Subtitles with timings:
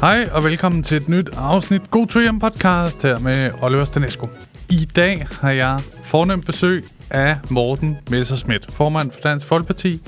[0.00, 4.28] Hej og velkommen til et nyt afsnit God to hjem podcast her med Oliver Stanesco.
[4.70, 10.02] I dag har jeg fornemt besøg af Morten Messerschmidt, formand for Dansk Folkeparti.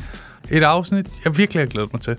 [0.50, 2.16] Et afsnit, jeg virkelig har glædet mig til.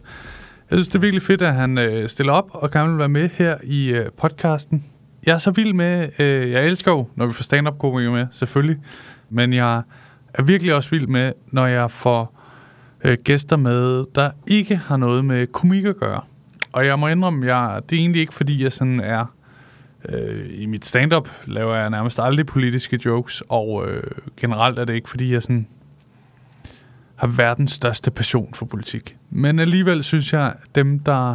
[0.70, 3.10] Jeg synes, det er virkelig fedt, at han øh, stiller op og gerne vil være
[3.10, 4.85] med her i øh, podcasten.
[5.26, 8.28] Jeg er så vild med, øh, jeg elsker jo, når vi får stand-up komikere med,
[8.31, 8.78] selvfølgelig.
[9.29, 9.81] Men jeg
[10.33, 12.40] er virkelig også vild med, når jeg får
[13.03, 16.21] øh, gæster med, der ikke har noget med komik at gøre.
[16.73, 19.25] Og jeg må indrømme, jeg, det er egentlig ikke, fordi jeg sådan er...
[20.09, 24.03] Øh, I mit stand-up laver jeg nærmest aldrig politiske jokes, og øh,
[24.38, 25.67] generelt er det ikke, fordi jeg sådan
[27.15, 29.15] har verdens største passion for politik.
[29.29, 31.29] Men alligevel synes jeg, at dem, der...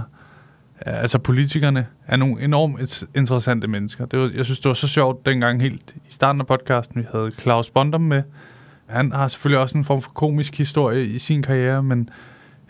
[0.86, 4.06] Øh, altså politikerne er nogle enormt interessante mennesker.
[4.06, 7.06] Det var, jeg synes, det var så sjovt dengang helt i starten af podcasten, vi
[7.12, 8.22] havde Claus Bondum med.
[8.86, 12.10] Han har selvfølgelig også en form for komisk historie i sin karriere, men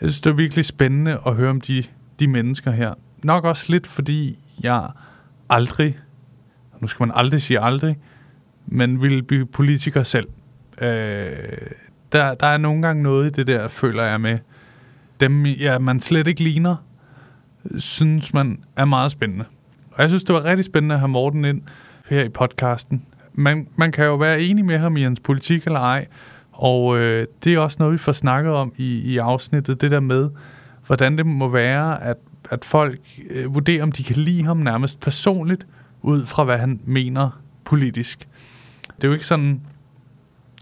[0.01, 1.85] jeg synes, det er virkelig spændende at høre om de
[2.21, 2.95] de mennesker her.
[3.23, 4.89] Nok også lidt, fordi jeg
[5.51, 5.99] aldrig,
[6.81, 7.99] nu skal man aldrig sige aldrig,
[8.67, 10.29] men vil blive politiker selv.
[10.81, 10.89] Øh,
[12.13, 14.39] der, der er nogle gange noget i det der, føler jeg med,
[15.21, 16.77] dem ja, man slet ikke ligner,
[17.79, 19.45] synes man er meget spændende.
[19.91, 21.63] Og jeg synes, det var rigtig spændende at have Morten ind
[22.09, 23.03] her i podcasten.
[23.33, 26.07] Man, man kan jo være enig med ham i hans politik eller ej,
[26.53, 30.01] og øh, det er også noget, vi får snakket om i, i afsnittet, det der
[30.01, 30.31] med,
[30.89, 32.17] hvordan det må være, at,
[32.51, 33.01] at folk
[33.31, 35.67] øh, vurderer, om de kan lide ham nærmest personligt,
[36.03, 38.29] ud fra hvad han mener politisk.
[38.97, 39.61] Det er jo ikke sådan,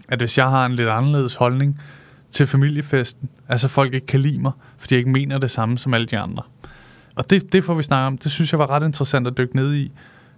[0.09, 1.81] at hvis jeg har en lidt anderledes holdning
[2.31, 5.93] til familiefesten, altså folk ikke kan lide mig, fordi jeg ikke mener det samme som
[5.93, 6.43] alle de andre.
[7.15, 8.17] Og det, det får vi snakke om.
[8.17, 9.91] Det synes jeg var ret interessant at dykke ned i.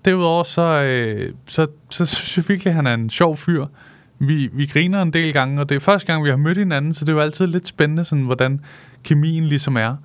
[0.05, 3.65] Derudover så, øh, så, så synes jeg virkelig, at han er en sjov fyr.
[4.19, 6.93] Vi, vi griner en del gange, og det er første gang, vi har mødt hinanden,
[6.93, 8.61] så det er jo altid lidt spændende, sådan, hvordan
[9.03, 9.95] kemien ligesom er.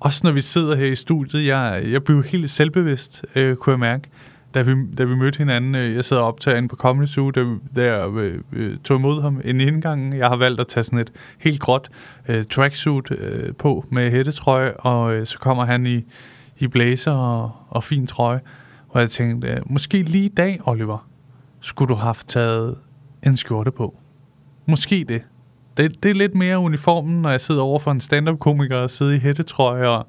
[0.00, 3.80] Også når vi sidder her i studiet, jeg, jeg blev helt selvbevidst, øh, kunne jeg
[3.80, 4.08] mærke,
[4.54, 5.74] da vi, da vi mødte hinanden.
[5.74, 7.44] Øh, jeg sidder og optager inde på Comedy Zoo, da,
[7.76, 8.10] da jeg
[8.52, 10.18] øh, tog imod ham en indgang.
[10.18, 11.90] Jeg har valgt at tage sådan et helt gråt
[12.28, 16.04] øh, tracksuit øh, på med hættetrøje, og øh, så kommer han i,
[16.58, 18.40] i blazer og, og fin trøje.
[18.88, 21.08] Og jeg tænkte, øh, måske lige i dag, Oliver,
[21.60, 22.76] skulle du have haft taget
[23.26, 23.96] en skjorte på.
[24.66, 25.22] Måske det.
[25.76, 29.12] Det, det er lidt mere uniformen, når jeg sidder over for en stand-up-komiker og sidder
[29.12, 30.06] i hættetrøje og,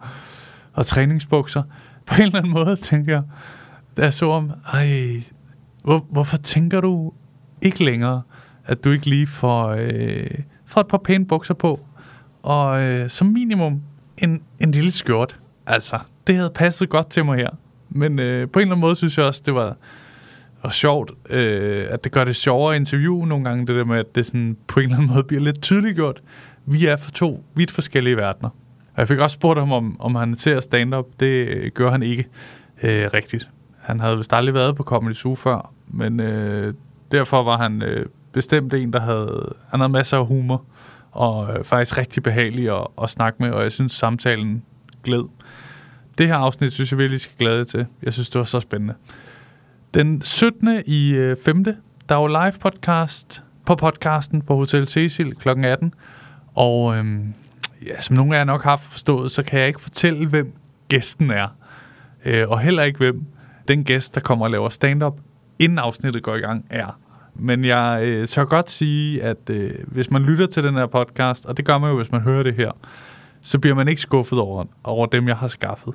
[0.74, 1.64] og træningsbukser.
[2.06, 3.24] På en eller anden måde tænker jeg,
[3.98, 5.24] da jeg så om, ej,
[5.84, 7.14] hvor, hvorfor tænker du
[7.62, 8.22] ikke længere,
[8.66, 10.30] at du ikke lige får, øh,
[10.66, 11.80] får et par pæne bukser på,
[12.44, 13.81] og øh, som minimum
[14.18, 15.40] en, en lille skjort.
[15.68, 17.50] Altså, det havde passet godt til mig her.
[17.90, 19.75] Men øh, på en eller anden måde synes jeg også, det var,
[20.66, 23.98] og sjovt, øh, at det gør det sjovere at interviewe nogle gange, det der med,
[23.98, 26.22] at det sådan på en eller anden måde bliver lidt tydeliggjort.
[26.66, 28.50] Vi er for to vidt forskellige verdener.
[28.94, 31.06] Og jeg fik også spurgt ham, om, om han ser stand-up.
[31.20, 32.25] Det øh, gør han ikke
[32.84, 33.50] øh, rigtigt.
[33.81, 36.74] Han havde vist aldrig været på Comedy Zoo før, men øh,
[37.12, 40.66] derfor var han øh, bestemt en, der havde, han havde masser af humor,
[41.12, 44.64] og øh, faktisk rigtig behagelig at, at snakke med, og jeg synes, samtalen
[45.04, 45.24] gled.
[46.18, 47.86] Det her afsnit synes jeg virkelig skal glæde til.
[48.04, 48.94] Jeg synes, det var så spændende.
[49.95, 50.83] Den 17.
[50.85, 51.63] i øh, 5.
[52.09, 55.50] Der var live podcast på podcasten på Hotel Cecil kl.
[55.50, 55.94] 18.
[56.56, 57.33] Og øhm,
[57.85, 60.53] ja, som nogle af jer nok har forstået, så kan jeg ikke fortælle, hvem
[60.88, 61.47] gæsten er.
[62.25, 63.25] Øh, og heller ikke, hvem
[63.67, 65.19] den gæst, der kommer og laver stand-up,
[65.59, 67.00] inden afsnittet går i gang, er.
[67.35, 71.45] Men jeg øh, tør godt sige, at øh, hvis man lytter til den her podcast,
[71.45, 72.72] og det gør man jo, hvis man hører det her,
[73.41, 75.94] så bliver man ikke skuffet over, over dem, jeg har skaffet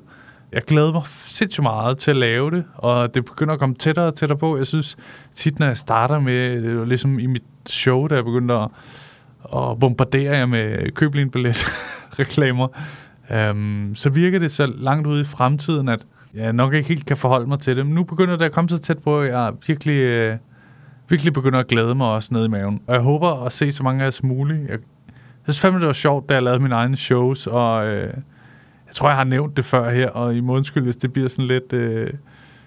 [0.53, 4.05] jeg glæder mig sindssygt meget til at lave det, og det begynder at komme tættere
[4.05, 4.57] og tættere på.
[4.57, 4.97] Jeg synes
[5.35, 8.67] tit, når jeg starter med, det var ligesom i mit show, da jeg begyndte at,
[9.53, 11.65] at bombardere jer med køb en billet
[12.19, 12.67] reklamer,
[13.31, 15.99] øhm, så virker det så langt ude i fremtiden, at
[16.33, 17.85] jeg nok ikke helt kan forholde mig til det.
[17.85, 20.37] Men nu begynder det at komme så tæt på, at jeg virkelig, øh,
[21.09, 22.81] virkelig begynder at glæde mig også ned i maven.
[22.87, 24.61] Og jeg håber at se så mange af jer som muligt.
[24.61, 24.79] Jeg,
[25.47, 27.87] jeg synes fandme, det var sjovt, da jeg lavede mine egne shows, og...
[27.87, 28.13] Øh,
[28.91, 31.45] jeg tror, jeg har nævnt det før her, og i måndskyld, hvis det bliver sådan
[31.45, 32.13] lidt øh,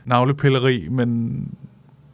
[0.04, 1.49] navlepilleri, men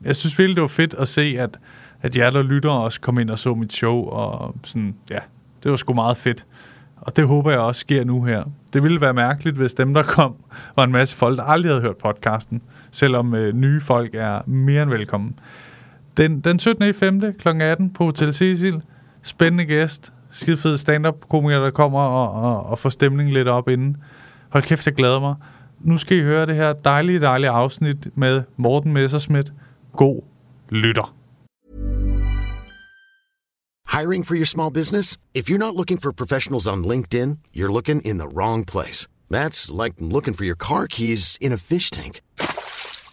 [0.05, 1.59] jeg synes virkelig, det var fedt at se, at,
[2.03, 5.19] at jer, der lytter, også kom ind og så mit show, og sådan, ja,
[5.63, 6.47] det var sgu meget fedt.
[6.97, 8.45] Og det håber jeg også sker nu her.
[8.73, 10.35] Det ville være mærkeligt, hvis dem, der kom,
[10.77, 14.83] var en masse folk, der aldrig havde hørt podcasten, selvom øh, nye folk er mere
[14.83, 15.39] end velkommen.
[16.17, 16.89] Den, den 17.
[16.89, 17.35] i 5.
[17.39, 17.49] kl.
[17.49, 18.83] 18 på Hotel Cecil.
[19.23, 23.97] Spændende gæst skide fed stand-up-komiker, der kommer og, og, og får stemningen lidt op inden.
[24.51, 25.35] Hold kæft, jeg glæder mig.
[25.81, 29.53] Nu skal I høre det her dejlige, dejlige afsnit med Morten Messerschmidt.
[29.97, 30.23] God
[30.69, 31.15] lytter.
[33.99, 35.19] Hiring for your small business?
[35.35, 39.09] If you're not looking for professionals on LinkedIn, you're looking in the wrong place.
[39.31, 42.21] That's like looking for your car keys in a fish tank.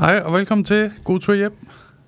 [0.00, 1.66] Hej og velkommen til God Tur Hjem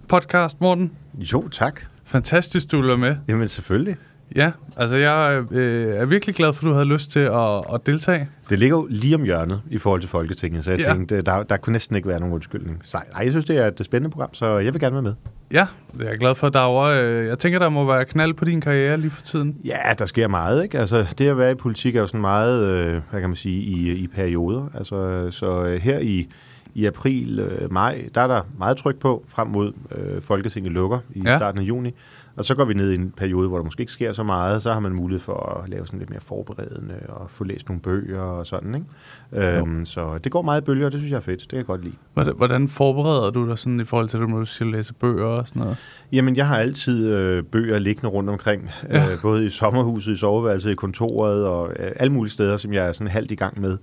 [0.09, 0.93] podcast, Morten.
[1.15, 1.81] Jo, tak.
[2.05, 3.17] Fantastisk, du være med.
[3.29, 3.97] Jamen selvfølgelig.
[4.37, 7.87] Ja, altså jeg øh, er virkelig glad for, at du havde lyst til at, at
[7.87, 8.29] deltage.
[8.51, 10.93] Det ligger jo lige om hjørnet i forhold til Folketinget, så jeg Ja.
[10.93, 12.81] tænkte, der, der kunne næsten ikke være nogen undskyldning.
[12.85, 15.15] Så, nej, jeg synes, det er et spændende program, så jeg vil gerne være med.
[15.53, 16.49] Ja, det er jeg glad for.
[16.49, 19.23] Der er jo, øh, jeg tænker, der må være knald på din karriere lige for
[19.23, 19.57] tiden.
[19.65, 20.79] Ja, der sker meget, ikke?
[20.79, 23.63] Altså, det at være i politik er jo sådan meget, øh, hvad kan man sige,
[23.63, 24.69] i, i perioder.
[24.75, 26.29] Altså, så øh, her i,
[26.75, 30.99] i april, øh, maj, der er der meget tryk på frem mod øh, Folketinget lukker
[31.15, 31.37] i Ja.
[31.39, 31.95] starten af juni.
[32.37, 34.63] Og så går vi ned i en periode, hvor der måske ikke sker så meget.
[34.63, 37.81] Så har man mulighed for at lave sådan lidt mere forberedende og få læst nogle
[37.81, 39.57] bøger og sådan, ikke?
[39.59, 41.41] Øhm, så det går meget i bølger, og det synes jeg er fedt.
[41.41, 41.95] Det kan jeg godt lide.
[42.15, 45.49] Hvordan, hvordan forbereder du dig sådan i forhold til, at du skal læse bøger og
[45.49, 45.77] sådan noget?
[46.13, 49.13] Jamen, jeg har altid øh, bøger liggende rundt omkring, ja.
[49.13, 52.89] øh, både i sommerhuset, i soveværelset, i kontoret og øh, alle mulige steder, som jeg
[52.89, 53.79] er sådan halvt i gang med.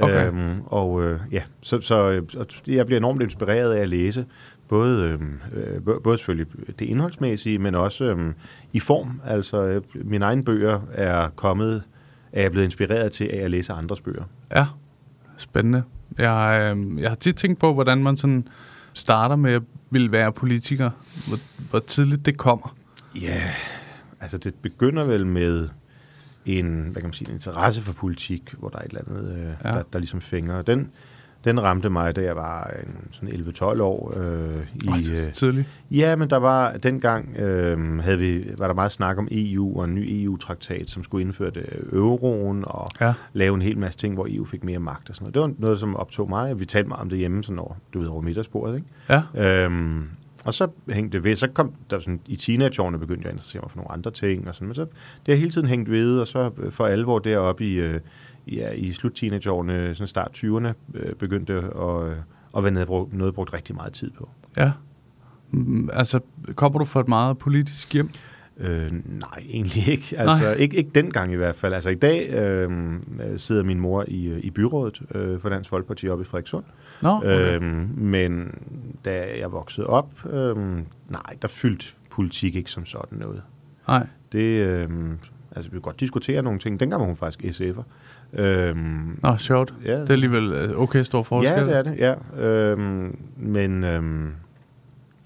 [0.00, 0.26] Okay.
[0.26, 2.22] Øhm, og øh, ja, så, så
[2.66, 4.26] jeg bliver enormt inspireret af at læse,
[4.68, 5.20] både, øh,
[5.52, 6.46] øh, både selvfølgelig
[6.78, 8.32] det indholdsmæssige, men også øh,
[8.72, 9.20] i form.
[9.26, 11.82] Altså, øh, mine egne bøger er kommet,
[12.32, 14.24] er jeg blevet inspireret til af at læse andres bøger.
[14.54, 14.66] Ja,
[15.36, 15.82] spændende.
[16.18, 18.48] Jeg, øh, jeg har tit tænkt på, hvordan man sådan
[18.92, 20.90] starter med at ville være politiker.
[21.28, 21.38] Hvor,
[21.70, 22.76] hvor tidligt det kommer.
[23.20, 23.42] Ja,
[24.20, 25.68] altså det begynder vel med
[26.46, 29.36] en, hvad kan man sige, en interesse for politik, hvor der er et eller andet,
[29.36, 29.68] øh, Ja.
[29.76, 30.62] der, der ligesom fænger.
[30.62, 30.90] Den,
[31.44, 34.12] den ramte mig, da jeg var en, sådan 11-12 år.
[34.16, 35.68] Øh, i, Oh, det er øh, tidligt.
[35.90, 39.84] ja, men der var dengang, øh, havde vi, var der meget snak om EU og
[39.84, 43.14] en ny EU-traktat, som skulle indføre det, euroen og Ja.
[43.32, 45.34] lave en hel masse ting, hvor EU fik mere magt og sådan noget.
[45.34, 47.74] Det var noget, som optog mig, og vi talte meget om det hjemme sådan over,
[47.94, 48.86] du ved, over middagsbordet, ikke?
[49.36, 50.08] Ja, Øhm,
[50.44, 53.62] og så hængte det ved, så kom der sådan, i teenageårene begyndte jeg at interessere
[53.62, 54.86] mig for nogle andre ting, og sådan, men så
[55.26, 58.00] det har hele tiden hængt ved, og så øh, for alvor deroppe i, øh,
[58.46, 62.16] ja, i slut teenageårene, sådan start 20'erne, øh, begyndte at, øh,
[62.56, 64.28] at være noget, noget, brugt brugte rigtig meget tid på.
[64.56, 64.72] ja.
[65.50, 66.20] Mm, altså,
[66.54, 68.10] kommer du fra et meget politisk hjem?
[68.58, 70.18] Øh, nej, egentlig ikke.
[70.18, 70.54] Altså, Nej.
[70.54, 70.76] ikke.
[70.76, 71.74] Ikke dengang i hvert fald.
[71.74, 75.70] Altså, i dag øh, øh, sidder min mor i, øh, i byrådet øh, for Dansk
[75.70, 76.64] Folkeparti oppe i Frederikssund.
[77.02, 77.54] Nå, okay.
[77.54, 78.54] Øhm, men
[79.04, 83.42] da jeg voksede op, øhm, nej, der fyldte politik ikke som sådan noget.
[83.88, 84.06] Nej.
[84.32, 85.18] Det, øhm,
[85.50, 86.80] altså, vi kan godt diskutere nogle ting.
[86.80, 87.82] Dengang var hun faktisk SF'er.
[88.40, 89.74] Øhm, Nå, sjovt.
[89.84, 90.00] Ja.
[90.00, 91.52] Det er alligevel øh, okay stor forskel.
[91.52, 92.48] ja, det er det, ja.
[92.48, 94.32] Øhm, men øhm,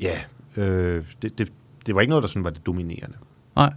[0.00, 0.18] ja,
[0.56, 1.52] øh, det, det,
[1.86, 3.16] det var ikke noget, der sådan var det dominerende.
[3.56, 3.72] Nej.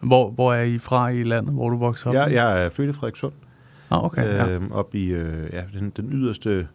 [0.00, 2.14] Hvor, hvor er I fra i landet, hvor du voksede op?
[2.14, 3.32] Jeg, jeg er født i Frederikssund,
[3.90, 4.48] Nå, okay, ja.
[4.48, 6.68] øhm, op i øh, ja, den, den yderste,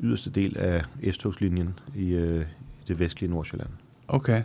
[0.00, 2.40] yderste del af S-togslinjen i, øh,
[2.80, 3.70] i det vestlige Nordsjælland.
[4.08, 4.42] Okay.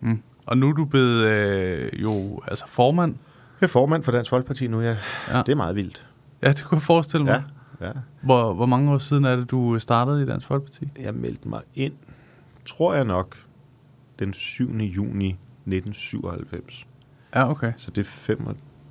[0.00, 0.22] Mm.
[0.46, 3.16] Og nu er du blevet øh, jo altså formand.
[3.60, 4.88] Jeg er formand for Dansk Folkeparti nu, ja.
[4.88, 4.96] Ja.
[5.36, 5.38] ja.
[5.38, 6.06] Det er meget vildt.
[6.42, 7.44] Ja, det kunne jeg forestille mig.
[7.80, 7.92] Ja, ja.
[8.22, 10.88] Hvor, hvor mange år siden er det, du startede i Dansk Folkeparti?
[11.00, 11.92] Jeg meldte mig ind,
[12.66, 13.36] tror jeg nok,
[14.20, 14.72] den 7.
[14.72, 15.28] juni
[15.66, 16.86] 1997.
[17.34, 17.72] Ja, okay.
[17.76, 18.38] Så det er, fem,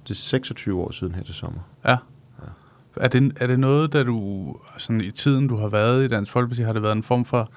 [0.03, 1.61] det er 26 år siden her til sommer.
[1.85, 1.97] Ja.
[2.95, 6.31] Er det, er det noget, da du sådan i tiden, du har været i Dansk
[6.31, 7.51] Folkeparti, har det været en form for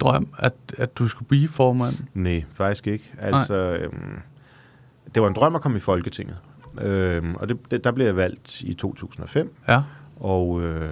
[0.00, 1.94] drøm, at, at du skulle blive formand?
[2.14, 3.14] Nej, faktisk ikke.
[3.18, 4.20] Altså, øhm,
[5.14, 6.36] det var en drøm at komme i Folketinget.
[6.80, 9.54] Øhm, og det, det, der blev jeg valgt i 2005.
[9.68, 9.82] Ja.
[10.16, 10.90] Og, øh,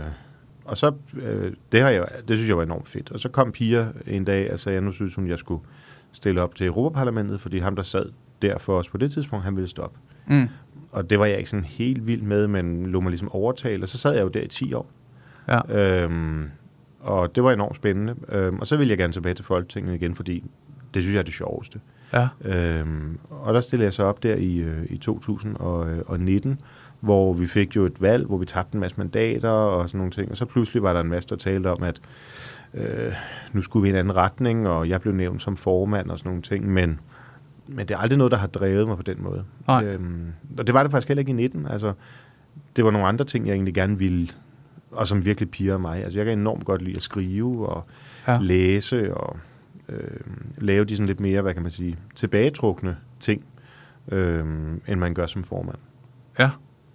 [0.65, 3.11] og så, øh, det, har jeg, det synes jeg var enormt fedt.
[3.11, 5.63] Og så kom Pia en dag og sagde, at nu synes hun, jeg skulle
[6.13, 8.07] stille op til Europaparlamentet, fordi ham, der sad
[8.43, 9.99] der for os på det tidspunkt, han ville stoppe.
[10.27, 10.49] Mm.
[10.93, 13.83] Og det var jeg ikke sådan helt vild med, men lå mig ligesom overtale.
[13.83, 14.91] Og så sad jeg jo der i 10 år.
[15.49, 16.03] Ja.
[16.05, 16.51] Øhm,
[17.01, 18.15] og det var enormt spændende.
[18.29, 20.45] Øhm, og så ville jeg gerne tilbage til Folketinget igen, fordi
[20.95, 21.81] det synes jeg er det sjoveste.
[22.13, 22.29] Ja.
[22.45, 26.61] Øhm, og der stillede jeg så op der i, øh, i 2019,
[27.05, 30.13] hvor vi fik jo et valg, hvor vi tabte en masse mandater og sådan nogle
[30.13, 32.01] ting, og så pludselig var der en masse, der talte om, at
[32.75, 33.13] øh,
[33.53, 36.29] nu skulle vi i en anden retning, og jeg blev nævnt som formand og sådan
[36.29, 37.01] nogle ting, men,
[37.67, 39.45] men det er aldrig noget, der har drevet mig på den måde.
[39.67, 39.85] Nej.
[39.85, 40.27] Øhm,
[40.59, 41.67] og det var det faktisk heller ikke i 19.
[41.67, 41.93] Altså,
[42.77, 44.29] det var nogle andre ting, jeg egentlig gerne ville,
[44.91, 46.05] og som virkelig piger mig.
[46.05, 47.85] Altså, jeg kan enormt godt lide at skrive og
[48.29, 48.39] Ja.
[48.41, 49.37] læse og
[49.89, 50.21] øh,
[50.59, 53.45] lave de sådan lidt mere, hvad kan man sige, tilbagetrukne ting,
[54.13, 54.45] øh,
[54.89, 55.79] end man gør som formand.
[56.39, 56.51] Ja,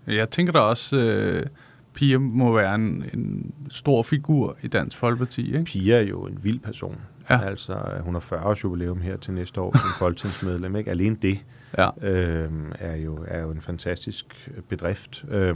[0.07, 1.45] jeg tænker da også, øh,
[1.93, 5.63] Pia må være en, en stor figur i Dansk Folkeparti, ikke?
[5.63, 7.01] Pia er jo en vild person.
[7.29, 7.41] Ja.
[7.41, 10.75] Altså, hun har 40 års jubilæum her til næste år som folketingsmedlem.
[10.75, 10.91] Ikke?
[10.91, 11.39] Alene det
[11.77, 15.25] Ja, øh, er, jo, er jo en fantastisk bedrift.
[15.29, 15.55] Øh,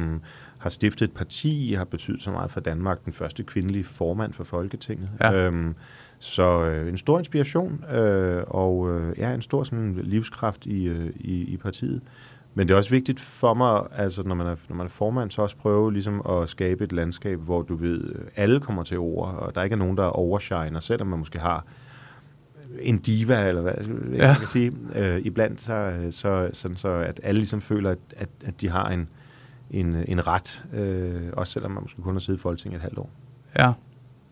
[0.58, 4.44] har stiftet et parti, har betydet så meget for Danmark, den første kvindelige formand for
[4.44, 5.10] Folketinget.
[5.22, 5.46] Ja.
[5.46, 5.76] Øhm,
[6.20, 11.10] så øh, en stor inspiration, øh, og øh, ja, en stor sådan, livskraft i, øh,
[11.16, 12.02] i, i partiet.
[12.56, 15.32] Men det er også vigtigt for mig, altså når man er, når man er formand,
[15.32, 18.98] så også prøve ligesom at skabe et landskab, hvor du ved, øh, alle kommer til
[18.98, 21.66] ord, og der ikke er nogen, der overshiner, selvom man måske har
[22.80, 24.18] en diva, eller hvad ja.
[24.18, 24.28] Ja.
[24.28, 28.30] jeg kan sige, øh, iblandt, så, så, sådan så at alle ligesom føler, at, at,
[28.46, 29.10] at de har en,
[29.72, 32.98] en, en ret, øh, også selvom man måske kun har siddet i Folketinget et halvt
[32.98, 33.10] år.
[33.60, 33.74] ja.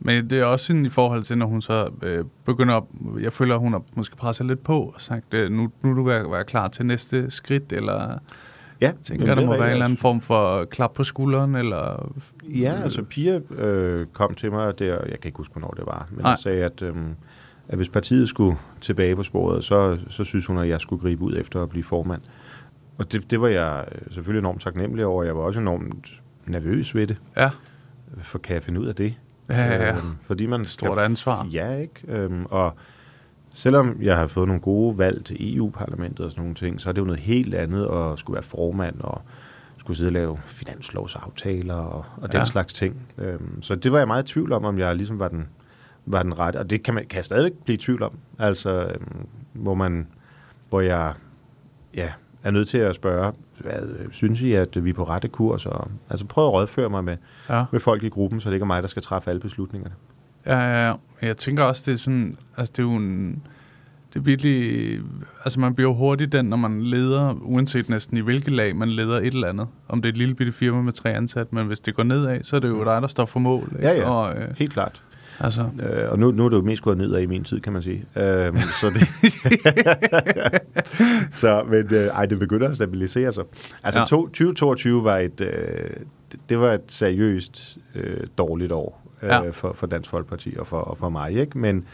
[0.03, 2.83] Men det er også sådan i forhold til, når hun så øh, begynder at,
[3.21, 6.03] jeg føler, at hun har måske presset lidt på og sagt, øh, nu, nu du
[6.03, 8.17] være, være klar til næste skridt, eller
[8.81, 12.11] Ja, tænker, jeg, der må være en eller anden form for klap på skulderen, eller...
[12.43, 16.07] Ja, altså Pia øh, kom til mig der, jeg kan ikke huske, hvornår det var,
[16.11, 16.31] men Nej.
[16.31, 16.95] hun sagde, at, øh,
[17.67, 21.23] at hvis partiet skulle tilbage på sporet, så, så synes hun, at jeg skulle gribe
[21.23, 22.21] ud efter at blive formand.
[22.97, 25.23] Og det, det var jeg øh, selvfølgelig enormt taknemmelig over.
[25.23, 26.13] Jeg var også enormt
[26.45, 27.49] nervøs ved det, Ja,
[28.17, 29.15] for kan jeg finde ud af det?
[29.49, 29.83] Ja, ja.
[29.83, 29.89] ja.
[29.91, 31.47] Øhm, fordi man Stort ansvar.
[31.53, 31.93] Ja, ikke?
[32.07, 32.73] Øhm, og
[33.53, 36.93] selvom jeg har fået nogle gode valg til EU-parlamentet og sådan nogle ting, så er
[36.93, 39.21] det jo noget helt andet at skulle være formand og
[39.77, 42.45] skulle sidde og lave finanslovsaftaler og, og den Ja.
[42.45, 42.95] slags ting.
[43.17, 45.47] Øhm, så det var jeg meget i tvivl om, om jeg ligesom var den,
[46.05, 46.57] var den rette.
[46.57, 48.17] Og det kan, man, kan jeg stadigvæk blive i tvivl om.
[48.39, 50.07] Altså, øhm, hvor man,
[50.69, 51.13] hvor jeg
[51.93, 52.11] ja,
[52.43, 55.65] er nødt til at spørge, hvad, øh, synes I, at vi er på rette kurs?
[55.65, 57.17] Og, altså prøv at rådføre mig med,
[57.49, 57.65] ja.
[57.71, 59.95] med folk i gruppen, så det ikke er mig, der skal træffe alle beslutningerne.
[60.45, 60.93] Ja, ja, ja.
[61.21, 63.43] Jeg tænker også, det er sådan, altså det er jo en,
[64.13, 64.99] det er virkelig,
[65.43, 68.89] altså man bliver jo hurtigt den, når man leder, uanset næsten i hvilket lag man
[68.89, 69.67] leder et eller andet.
[69.87, 72.43] Om det er et lille bitte firma med tre ansat, men hvis det går nedad,
[72.43, 73.63] så er det jo dig, der står for mål.
[73.63, 73.75] Ikke?
[73.77, 73.83] Mm.
[73.83, 74.09] Ja, ja.
[74.09, 75.01] Og, øh, Helt klart.
[75.43, 77.73] Altså, Øh, og nu, nu er det jo mest gået nedad i min tid, kan
[77.73, 78.05] man sige.
[78.15, 79.07] Øh, så det
[81.31, 83.43] så, men øh, ej, det begynder at stabilisere sig.
[83.83, 84.05] Altså Ja.
[84.05, 85.89] to, 2022 var et, øh,
[86.49, 89.49] det, var et seriøst øh, dårligt år øh, Ja.
[89.49, 91.57] for, for Dansk Folkeparti og for, og for mig, ikke?
[91.57, 91.85] Men,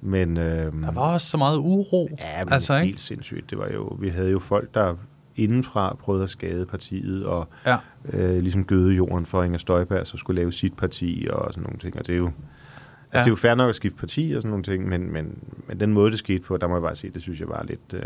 [0.00, 2.08] men øh, der var også så meget uro.
[2.20, 2.86] Ja, men altså, ikke?
[2.86, 3.50] helt sindssygt.
[3.50, 4.94] Det var jo, vi havde jo folk, der
[5.36, 7.76] indenfra prøvede at skade partiet, og Ja.
[8.12, 11.78] øh, ligesom gøde jorden for Inger Støjberg, så skulle lave sit parti og sådan nogle
[11.78, 11.96] ting.
[11.98, 12.30] Og det er jo,
[13.12, 13.18] altså, Ja.
[13.18, 15.38] det er jo fair nok at skifte parti og sådan nogle ting, men, men,
[15.68, 17.64] men den måde, det skete på, der må jeg bare sige, det synes jeg var
[17.68, 17.94] lidt...
[17.94, 18.00] Øh,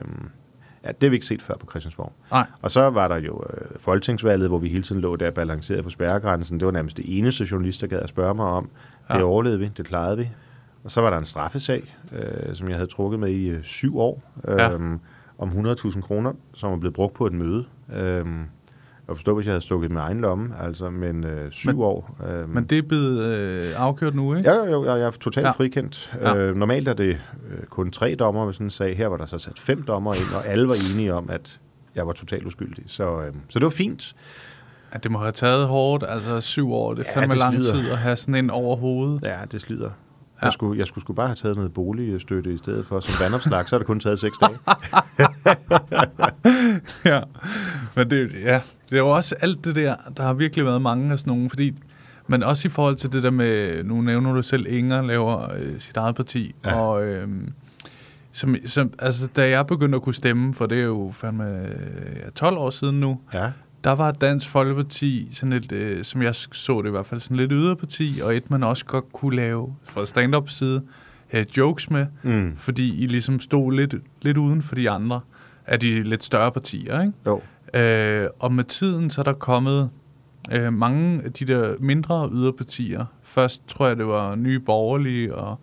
[0.84, 2.12] ja, det har vi ikke set før på Christiansborg.
[2.30, 2.46] Nej.
[2.62, 5.90] Og så var der jo øh, folketingsvalget, hvor vi hele tiden lå der balanceret på
[5.90, 6.60] spærregrænsen.
[6.60, 8.70] Det var nærmest det eneste journalist, der gad at spørge mig om.
[9.08, 9.22] Det Ja.
[9.22, 10.30] overlevede vi, det klarede vi.
[10.84, 13.98] Og så var der en straffesag, øh, som jeg havde trukket med i øh, syv
[13.98, 14.74] år, øh, Ja.
[15.38, 17.64] om 100.000 kroner, som var blevet brugt på et møde.
[17.94, 18.26] Øh,
[19.08, 22.16] jeg forstår, hvis jeg havde stukket med egen lomme, altså, men øh, syv Men- år.
[22.28, 24.50] Øh, Men det er blevet øh, afgjort nu, ikke?
[24.50, 25.50] Ja, jo, jo, jeg er totalt Ja.
[25.50, 26.12] frikendt.
[26.22, 26.36] Ja.
[26.36, 27.08] Øh, normalt er det
[27.50, 28.96] øh, kun tre dommer ved sådan en sag.
[28.96, 31.60] Her var der så sat fem dommer ind, og alle var enige om, at
[31.94, 32.84] jeg var totalt uskyldig.
[32.86, 34.14] Så, øh, så det var fint.
[34.94, 37.56] Ja, det må have taget hårdt, altså syv år, det er Ja, fandme det lang
[37.56, 39.22] tid at have sådan en over hovedet.
[39.22, 39.90] Ja, det slider.
[40.44, 40.46] Ja.
[40.46, 43.00] Jeg skulle, jeg skulle sgu bare have taget noget boligstøtte i stedet for.
[43.00, 44.58] Som vandopslag, så har det kun taget seks dage.
[47.14, 47.20] ja,
[47.96, 48.60] men det, ja,
[48.90, 51.50] det er jo også alt det der, der har virkelig været mange af sådan nogle,
[51.50, 51.74] fordi,
[52.26, 55.80] men også i forhold til det der med, nu nævner du selv, Inger laver øh,
[55.80, 56.80] sit eget parti, ja.
[56.80, 57.28] Og øh,
[58.32, 62.16] som, som, altså, da jeg begyndte at kunne stemme, for det er jo fandme øh,
[62.24, 63.50] ja, 12 år siden nu, Ja,
[63.84, 67.36] der var Dansk Folkeparti sådan et, øh, som jeg så det i hvert fald, sådan
[67.36, 70.82] lidt yderparti, og et man også godt kunne lave fra stand-up side,
[71.28, 72.56] have jokes med, mm.
[72.56, 75.20] fordi I ligesom stod lidt, lidt uden for de andre
[75.66, 77.12] af de lidt større partier, ikke?
[77.26, 77.40] jo.
[77.80, 79.90] Øh, og med tiden så er der kommet
[80.52, 83.04] øh, mange af de der mindre yderpartier.
[83.22, 85.58] Først tror jeg, det var Nye Borgerlige, og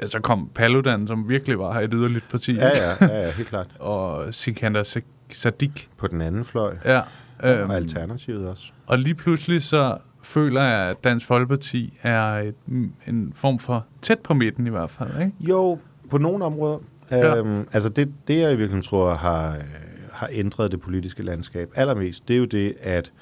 [0.00, 2.54] ja, så kom Paludan, som virkelig var et yderligt parti.
[2.54, 3.66] Ja, ja, ja, ja, helt klart.
[3.78, 5.88] Og Sikander Sa- Sadik.
[5.96, 6.76] På den anden fløj.
[6.84, 7.00] Ja.
[7.42, 8.72] Og Alternativet også.
[8.86, 12.54] og lige pludselig så føler jeg, at Dansk Folkeparti er et,
[13.06, 15.10] en form for tæt på midten i hvert fald.
[15.20, 15.32] Ikke?
[15.40, 15.78] Jo,
[16.10, 16.78] på nogle områder.
[17.10, 17.36] Ja.
[17.36, 19.62] Øhm, altså det, det, jeg i virkeligheden tror har, øh,
[20.12, 23.12] har ændret det politiske landskab allermest, det er jo det, at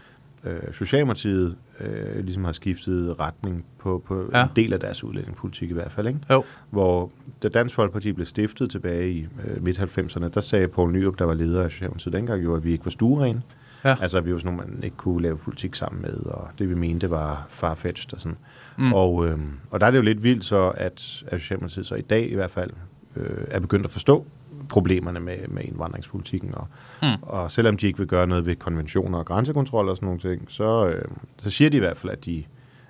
[0.45, 4.43] øh, Socialdemokratiet øh, ligesom har skiftet retning på, på ja.
[4.43, 6.07] en del af deres udlændingepolitik i hvert fald.
[6.07, 6.21] Ikke?
[6.31, 6.45] Jo.
[6.71, 7.11] Hvor
[7.43, 11.35] da Dansk Folkeparti blev stiftet tilbage i øh, midt-90'erne, der sagde Poul Nyrup, der var
[11.35, 13.43] leder af Socialdemokratiet dengang, jo, at vi ikke var stuerene.
[13.85, 13.97] Ja.
[14.01, 16.75] Altså, vi var sådan nogle, man ikke kunne lave politik sammen med, og det vi
[16.75, 18.39] mente var farfetched og sådan.
[18.77, 18.93] Mm.
[18.93, 19.39] Og, øh,
[19.71, 22.35] og der er det jo lidt vildt så, at, at Socialdemokratiet så i dag i
[22.35, 22.71] hvert fald
[23.17, 24.27] øh, er begyndt at forstå
[24.69, 26.55] problemerne med, med indvandringspolitikken.
[26.55, 26.67] Og,
[27.03, 27.23] mm.
[27.23, 30.47] og selvom de ikke vil gøre noget ved konventioner og grænsekontrol og sådan nogle ting,
[30.49, 31.05] så, øh,
[31.37, 32.45] så siger de i hvert fald, at de,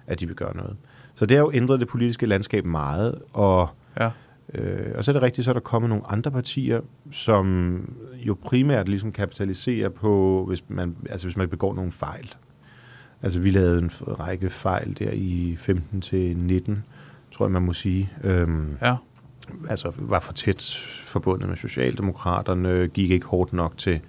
[0.06, 0.76] at de vil gøre noget.
[1.14, 3.68] Så det har jo ændret det politiske landskab meget, og
[4.00, 4.10] Ja.
[4.54, 8.36] Øh, og så er det rigtigt, så er der kommet nogle andre partier, som jo
[8.44, 12.34] primært ligesom kapitaliserer på, hvis man, altså hvis man begår nogle fejl.
[13.22, 13.90] Altså vi lavede en
[14.20, 16.84] række fejl der i 15 til 19,
[17.32, 18.10] tror jeg man må sige.
[18.24, 18.96] Øhm, Ja.
[19.68, 20.62] altså var for tæt
[21.04, 24.00] forbundet med Socialdemokraterne, gik ikke hårdt nok til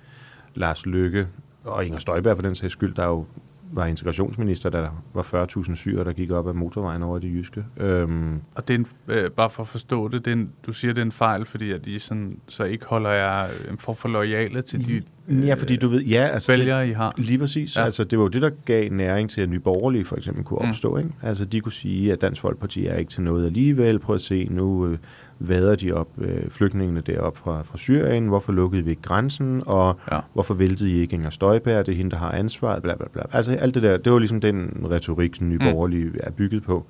[0.56, 1.28] Lars Løkke
[1.64, 3.26] og Inger Støjberg for den sags skyld, der jo
[3.72, 7.66] var integrationsminister, da der var 40.000 syre, der gik op ad motorvejen over det jyske.
[7.78, 10.74] Øhm, Og det er en, øh, bare for at forstå det, det er en, du
[10.74, 13.96] siger, det er en fejl, fordi at I sådan, så ikke holder jer en form
[13.96, 17.14] for lojale til de ja, fordi du ved, ja, altså vælgere, I har.
[17.18, 17.76] Lige præcis.
[17.76, 17.80] Ja.
[17.82, 17.86] Ja.
[17.86, 20.60] Altså, det var jo det, der gav næring til, at Nye Borgerlige for eksempel kunne
[20.62, 20.94] opstå.
[20.94, 20.98] Mm.
[21.00, 21.10] Ikke?
[21.24, 24.00] Altså, de kunne sige, at Dansk Folkeparti er ikke til noget alligevel.
[24.00, 24.98] Prøv at se, nu øh,
[25.40, 28.28] vader de op øh, flygtningene derop fra, fra Syrien.
[28.28, 29.64] Hvorfor lukkede vi ikke grænsen?
[29.66, 30.20] Og Ja.
[30.34, 31.86] hvorfor væltede I ikke Inger Støjberg?
[31.86, 32.84] Det er hende, der har ansvaret.
[32.84, 33.22] Bla, bla, bla.
[33.32, 35.66] Altså, alt det der, det var ligesom den retorik, som Nye Mm.
[35.72, 36.86] Borgerlige er bygget på.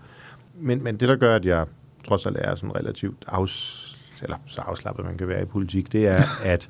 [0.61, 1.65] Men, men det, der gør, at jeg
[2.07, 3.85] trods alt er sådan relativt afs,
[4.23, 6.21] eller så afslappet, man kan være i politik, det er,
[6.53, 6.69] at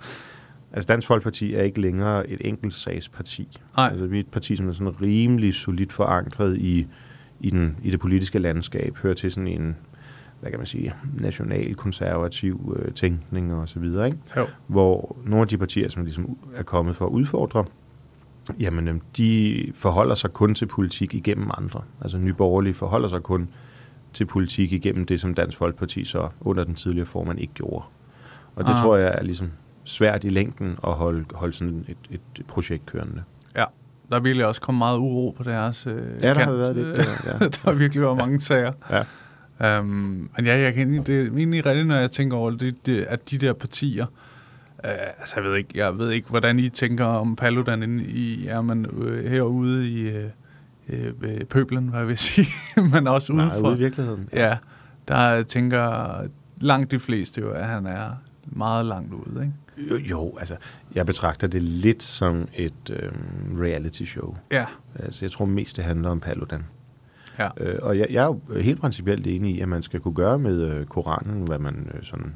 [0.72, 3.60] Altså Dansk Folkeparti er ikke længere et enkelt sagsparti.
[3.78, 3.90] Nej.
[3.90, 6.88] Altså, vi er et parti, som er sådan rimelig solidt forankret i,
[7.40, 9.76] i, den, i det politiske landskab, hører til sådan en,
[10.42, 14.18] hvad kan man sige, national-konservativ øh, tænkning og så videre, ikke?
[14.38, 14.48] Jo.
[14.68, 17.66] Hvor nogle af de partier, som ligesom er kommet for at udfordre,
[18.60, 21.82] jamen øhm, de forholder sig kun til politik igennem andre.
[22.02, 23.50] Altså Nye Borgerlige forholder sig kun
[24.14, 27.86] til politik igennem det, som Dansk Folkeparti så under den tidligere formand ikke gjorde.
[28.56, 28.82] Og det ah.
[28.82, 29.52] tror jeg er ligesom
[29.90, 33.24] svært i længden at holde, holde sådan et, et projekt kørende.
[33.56, 33.66] Ja.
[34.10, 36.46] Der er virkelig også kommet meget uro på deres øh, Ja, der kant.
[36.46, 37.38] har været lidt, ja, ja.
[37.48, 38.74] der har virkelig været mange sager.
[38.90, 39.80] Ja.
[39.80, 39.86] Um,
[40.38, 43.02] men ja, jeg kan egentlig, det er egentlig rigtigt, når jeg tænker over det, det
[43.02, 44.06] at de der partier,
[44.84, 48.48] uh, altså jeg ved ikke, jeg ved ikke, hvordan I tænker om Paludan inde i,
[48.48, 50.30] er man øh, herude i øh,
[50.90, 52.48] øh, ved pøblen, hvad jeg vil sige,
[52.94, 53.70] men også Nej, udenfor.
[53.70, 54.30] ude i virkeligheden.
[54.34, 54.58] Ja,
[55.08, 56.14] der tænker
[56.62, 58.10] langt de fleste jo, at han er
[58.46, 59.54] meget langt ude, ikke?
[59.92, 60.56] Jo, jo, altså,
[60.96, 64.36] jeg betragter det lidt som et øhm, reality show.
[64.52, 64.66] Ja,
[64.96, 66.66] Altså, jeg tror mest, det handler om Paludan.
[67.40, 67.50] ja.
[67.58, 70.40] Øh, og jeg, jeg er jo helt principielt enig i, at man skal kunne gøre
[70.40, 72.34] med øh, Koranen, hvad man øh, sådan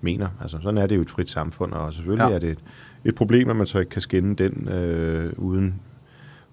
[0.00, 0.28] mener.
[0.40, 2.34] Altså, sådan er det jo et frit samfund, og selvfølgelig Ja.
[2.34, 2.58] er det et,
[3.04, 5.74] et problem, at man så ikke kan skænde den øh, uden,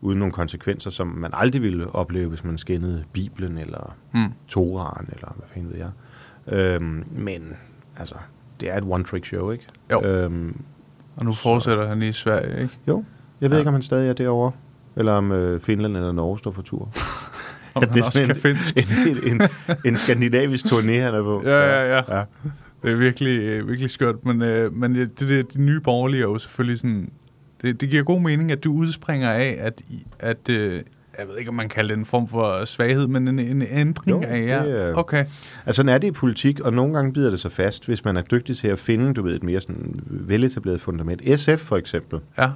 [0.01, 4.33] uden nogle konsekvenser, som man aldrig ville opleve, hvis man skændede Bibelen eller Mm.
[4.47, 5.89] Toraen, eller hvad fanden ved jeg.
[6.47, 7.53] Øhm, men,
[7.97, 8.15] altså,
[8.59, 9.67] det er et one-trick show, ikke?
[9.93, 10.01] Jo.
[10.03, 10.61] Øhm,
[11.15, 12.73] Og nu fortsætter han i Sverige, ikke?
[12.87, 13.03] jo.
[13.41, 13.61] Jeg ved Ja.
[13.61, 14.51] ikke, om han stadig er derovre,
[14.95, 16.89] eller om øh, Finland eller Norge står for tur.
[17.75, 19.49] Om Ja, det er sådan en- en, en, en,
[19.85, 21.41] en skandinavisk turné, han er på.
[21.45, 22.17] Ja, ja, ja.
[22.17, 22.23] ja.
[22.83, 26.27] Det er virkelig, øh, virkelig skørt, men, øh, men det, det, de nye borgerlige er
[26.27, 27.09] jo selvfølgelig sådan...
[27.61, 29.81] Det, det giver god mening, at du udspringer af, at,
[30.19, 30.81] at øh,
[31.19, 34.09] jeg ved ikke, om man kalder det en form for svaghed, men en, en ændring
[34.09, 34.63] Jo, af jer.
[34.63, 35.25] det er- Okay.
[35.65, 38.17] Altså, sådan er det i politik, og nogle gange bider det sig fast, hvis man
[38.17, 41.39] er dygtig til at finde, du ved, et mere sådan veletableret fundament.
[41.39, 42.19] SF for eksempel.
[42.37, 42.49] Ja.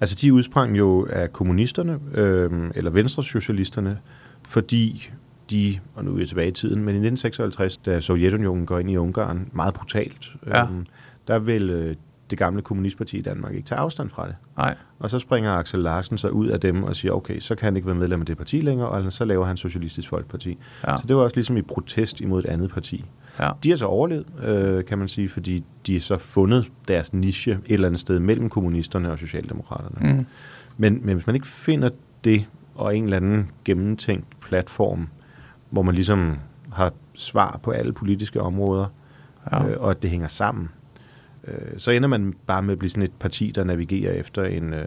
[0.00, 3.98] Altså, de udsprang jo af kommunisterne, øh, eller venstresocialisterne,
[4.48, 5.10] fordi
[5.50, 8.90] de, og nu er vi tilbage i tiden, men i 1956, da Sovjetunionen går ind
[8.90, 10.62] i Ungarn, meget brutalt, Ja.
[10.62, 10.68] øh,
[11.28, 11.94] der vil øh,
[12.30, 14.34] det gamle kommunistparti i Danmark ikke tage afstand fra det.
[14.56, 14.76] Nej.
[14.98, 17.76] Og så springer Axel Larsen så ud af dem og siger, okay, så kan han
[17.76, 20.58] ikke være medlem af det parti længere, og så laver han Socialistisk Folkeparti.
[20.86, 20.96] Ja.
[20.96, 23.04] Så det var også ligesom i protest imod et andet parti.
[23.40, 23.50] Ja.
[23.62, 27.52] De har så overlevet, øh, kan man sige, fordi de har så fundet deres niche
[27.52, 30.12] et eller andet sted mellem kommunisterne og socialdemokraterne.
[30.14, 30.26] Mm.
[30.76, 31.90] Men, men hvis man ikke finder
[32.24, 35.08] det, og en eller anden gennemtænkt platform,
[35.70, 36.36] hvor man ligesom
[36.72, 38.86] har svar på alle politiske områder,
[39.52, 39.68] Ja.
[39.68, 40.68] øh, og at det hænger sammen,
[41.44, 44.74] øh, så ender man bare med at blive sådan et parti, der navigerer efter en,
[44.74, 44.86] øh,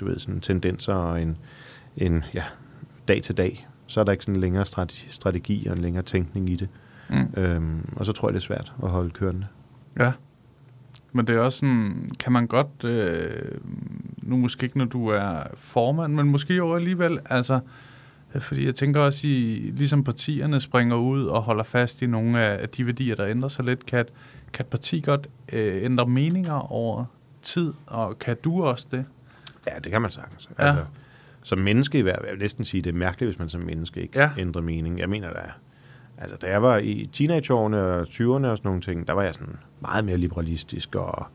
[0.00, 1.36] du ved, sådan tendenser og en,
[1.96, 2.44] en ja,
[3.08, 3.68] dag til dag.
[3.86, 6.68] Så er der ikke sådan en længere strategi, strategi og en længere tænkning i det.
[7.08, 7.42] Mm.
[7.42, 9.46] Øhm, og så tror jeg, det er svært at holde kørende.
[9.98, 10.12] Ja.
[11.12, 13.58] Men det er også sådan, kan man godt, øh,
[14.22, 17.60] nu måske ikke, når du er formand, men måske jo alligevel, altså,
[18.34, 22.40] øh, fordi jeg tænker også, i, ligesom partierne springer ud og holder fast i nogle
[22.40, 24.04] af, de værdier, der ændrer sig lidt, kan,
[24.52, 27.04] kan et parti godt øh, ændre meninger over
[27.42, 29.04] tid, og kan du også det?
[29.66, 30.48] Ja, det kan man sagtens.
[30.58, 30.64] Ja.
[30.64, 30.84] Altså,
[31.42, 33.60] som menneske i hvert fald, jeg vil næsten sige, det er mærkeligt, hvis man som
[33.60, 34.30] menneske ikke Ja.
[34.38, 34.98] ændrer mening.
[34.98, 35.40] Jeg mener da,
[36.18, 39.34] altså da jeg var i teenageårene og 20'erne og sådan nogle ting, der var jeg
[39.34, 41.26] sådan meget mere liberalistisk og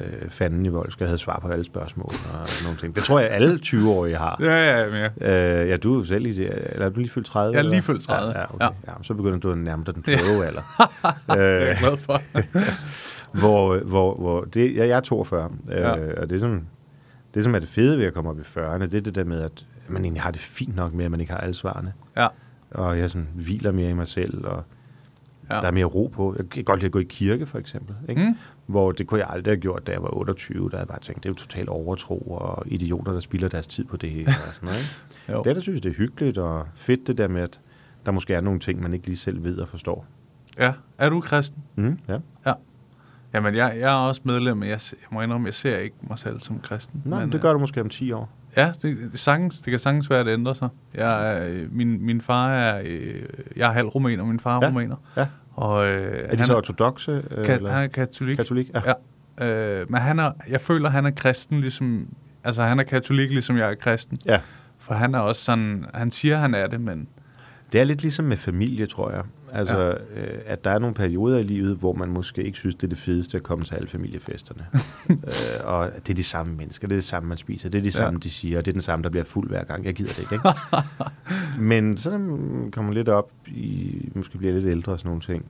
[0.00, 2.96] øh, fanden i vold, skal jeg havde svar på alle spørgsmål og nogle ting.
[2.96, 4.36] Det tror jeg, alle 20-årige har.
[4.40, 5.62] Ja, ja, ja.
[5.62, 6.50] Øh, ja, du er jo selv i det.
[6.72, 7.56] Eller er du lige fyldt 30?
[7.56, 8.64] Jeg er lige fyldt 30, Ja, ja, okay.
[8.64, 8.70] ja.
[8.88, 8.92] ja.
[9.02, 10.62] så begynder du at nærme dig den kloge alder.
[11.30, 12.22] Det er jeg øh, glad for.
[13.40, 15.96] hvor, hvor, hvor det, ja, jeg er 42, Ja.
[15.98, 16.66] øh, og det er sådan,
[17.34, 19.24] det som er det fede ved at komme op i 40'erne, det er det der
[19.24, 21.92] med, at man egentlig har det fint nok med, at man ikke har alle svarene.
[22.16, 22.26] Ja.
[22.70, 24.64] Og jeg sådan hviler mere i mig selv, og
[25.50, 25.54] Ja.
[25.54, 26.34] der er mere ro på.
[26.38, 27.94] Jeg kan godt lide at gå i kirke, for eksempel.
[28.08, 28.22] Ikke?
[28.22, 28.36] Mm.
[28.66, 31.00] Hvor det kunne jeg aldrig have gjort, da jeg var 28, der havde jeg bare
[31.00, 34.28] tænkt, det er jo totalt overtro, og idioter, der spilder deres tid på det.
[34.28, 35.38] Og sådan noget, ikke?
[35.44, 37.60] Det er der synes det er hyggeligt og fedt, det der med, at
[38.06, 40.06] der måske er nogle ting, man ikke lige selv ved og forstår.
[40.58, 40.72] Ja.
[40.98, 41.62] Er du kristen?
[41.76, 42.18] Mm, ja.
[42.46, 42.52] Ja.
[43.34, 46.18] Jamen, jeg, jeg er også medlem, men jeg, jeg må indrømme, jeg ser ikke mig
[46.18, 47.02] selv som kristen.
[47.04, 48.30] Nej, men, men, det gør du måske om 10 år.
[48.58, 50.68] Øh, Ja, det, det, sagtens, det kan sagtens være, at det ændrer sig.
[50.94, 53.22] Jeg øh, min, min far er, øh,
[53.56, 54.68] jeg er halv rumæner, min far er Ja.
[54.68, 54.96] rumæner.
[55.16, 55.26] Ja.
[55.54, 57.10] Og, øh, Er de så ortodoxe?
[57.30, 57.70] øh, ka- eller?
[57.70, 58.36] han er katolik.
[58.36, 58.70] Katolik?
[58.74, 58.80] Ja.
[59.40, 59.46] Ja.
[59.80, 62.06] Øh, men han er, jeg føler, han er kristen, ligesom,
[62.44, 64.18] altså han er katolik, ligesom jeg er kristen.
[64.26, 64.40] ja.
[64.78, 67.08] For han er også sådan, han siger, han er det, men
[67.72, 69.22] Det er lidt ligesom med familie, tror jeg.
[69.52, 69.90] Altså, ja.
[70.20, 72.88] øh, at der er nogle perioder i livet, hvor man måske ikke synes, det er
[72.88, 74.66] det fedeste at komme til alle familiefesterne.
[75.10, 75.16] øh,
[75.64, 77.92] og det er de samme mennesker, det er det samme, man spiser, det er de
[77.92, 79.84] samme, de siger, og det er den samme, der bliver fuld hver gang.
[79.84, 80.48] Jeg gider det ikke, ikke?
[81.58, 85.22] Men så når man kommer lidt op i, måske bliver lidt ældre og sådan nogle
[85.22, 85.44] ting,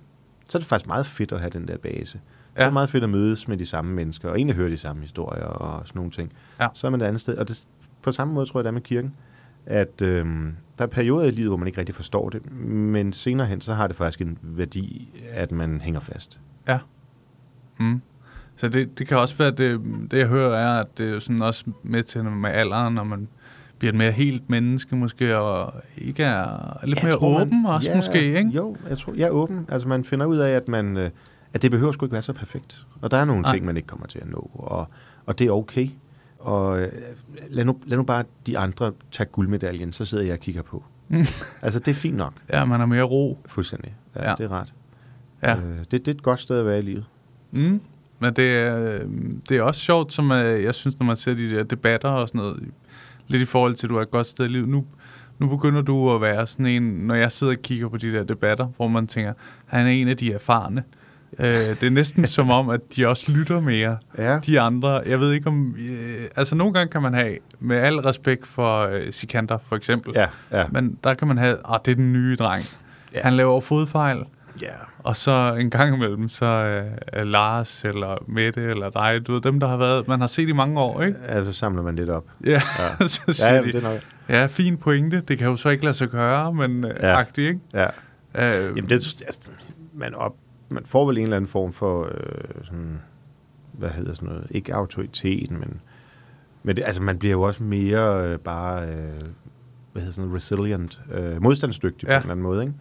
[0.49, 2.19] så er det faktisk meget fedt at have den der base.
[2.57, 2.61] Ja.
[2.61, 2.71] Det er Ja.
[2.71, 5.87] meget fedt at mødes med de samme mennesker, og egentlig høre de samme historier og
[5.87, 6.33] sådan nogle ting.
[6.61, 6.69] Ja.
[6.75, 7.37] Så er man et andet sted.
[7.37, 7.65] Og det,
[8.03, 9.15] på samme måde tror jeg, det er med kirken,
[9.67, 13.47] at øhm, der er perioder i livet, hvor man ikke rigtig forstår det, men senere
[13.47, 16.41] hen, så har det faktisk en værdi, at man hænger fast.
[16.69, 16.79] Ja.
[17.81, 18.01] Mm.
[18.57, 21.43] Så det, det kan også være, det, det jeg hører er, at det er sådan
[21.43, 23.29] også med til med alderen, når man
[23.79, 27.67] bliver et mere helt menneske måske, og ikke er lidt Jeg mere tror, man- åben
[27.67, 28.51] også ja, måske, ikke?
[28.51, 29.67] Jo, jeg tror, jeg er åben.
[29.69, 31.11] Altså man finder ud af, at man, øh,
[31.55, 32.87] at det behøver sgu ikke være så perfekt.
[33.03, 33.53] Og der er nogle Nej.
[33.55, 34.89] ting, man ikke kommer til at nå, og,
[35.27, 35.89] og det er okay.
[36.39, 36.89] Og øh,
[37.51, 40.85] lad nu, lad nu bare de andre tage guldmedaljen, så sidder jeg og kigger på.
[41.63, 42.33] altså det er fint nok.
[42.53, 43.39] Ja, man har mere ro.
[43.47, 43.95] Fuldstændig.
[44.17, 44.35] Ja, Ja.
[44.39, 44.75] det er rart.
[45.43, 45.57] Ja.
[45.57, 47.05] Øh, det, det er et godt sted at være i livet.
[47.51, 47.81] Mm.
[48.19, 49.01] Men det er,
[49.49, 52.29] det er også sjovt, som øh, jeg synes, når man ser de der debatter og
[52.29, 52.63] sådan noget,
[53.27, 54.69] lidt i forhold til, at du er et godt sted i livet.
[54.69, 54.85] Nu,
[55.39, 58.23] nu begynder du at være sådan en, når jeg sidder og kigger på de der
[58.25, 59.33] debatter, hvor man tænker,
[59.67, 60.83] han er en af de erfarne.
[61.39, 63.99] Øh, det er næsten som om, at de også lytter mere.
[64.19, 64.39] Ja.
[64.47, 65.77] De andre, jeg ved ikke om...
[65.79, 70.13] Øh, altså nogle gange kan man have, med al respekt for øh, Sikander for eksempel,
[70.17, 70.65] Ja, ja.
[70.71, 72.65] men der kan man have, ah, det er den nye dreng.
[73.15, 73.21] Ja.
[73.23, 74.19] Han laver fodfejl.
[74.63, 74.69] ja.
[74.99, 76.47] Og så en gang imellem, så
[77.17, 80.49] øh, Lars eller Mette eller dig, du ved, dem der har været, man har set
[80.49, 81.19] i mange år, ikke?
[81.29, 82.25] Ja, så samler man lidt op.
[82.47, 82.51] Ja,
[83.01, 83.09] Ja.
[83.09, 84.01] så Ja, siger jamen, de, det er nok.
[84.29, 87.19] ja, fin pointe, det kan jo så ikke lade sig gøre, men øh, Ja.
[87.19, 87.61] agtigt, ikke?
[87.75, 87.85] Ja.
[88.35, 89.25] Øh, Jamen, det, altså,
[89.95, 90.35] man, op,
[90.69, 93.01] man får vel en eller anden form for, øh, sådan,
[93.73, 95.81] hvad hedder sådan noget, ikke autoritet, men,
[96.63, 99.21] men det, altså, man bliver jo også mere øh, bare, øh,
[99.93, 102.13] hvad hedder sådan noget, resilient, øh, modstandsdygtig ja.
[102.13, 102.75] På en eller anden måde, ikke?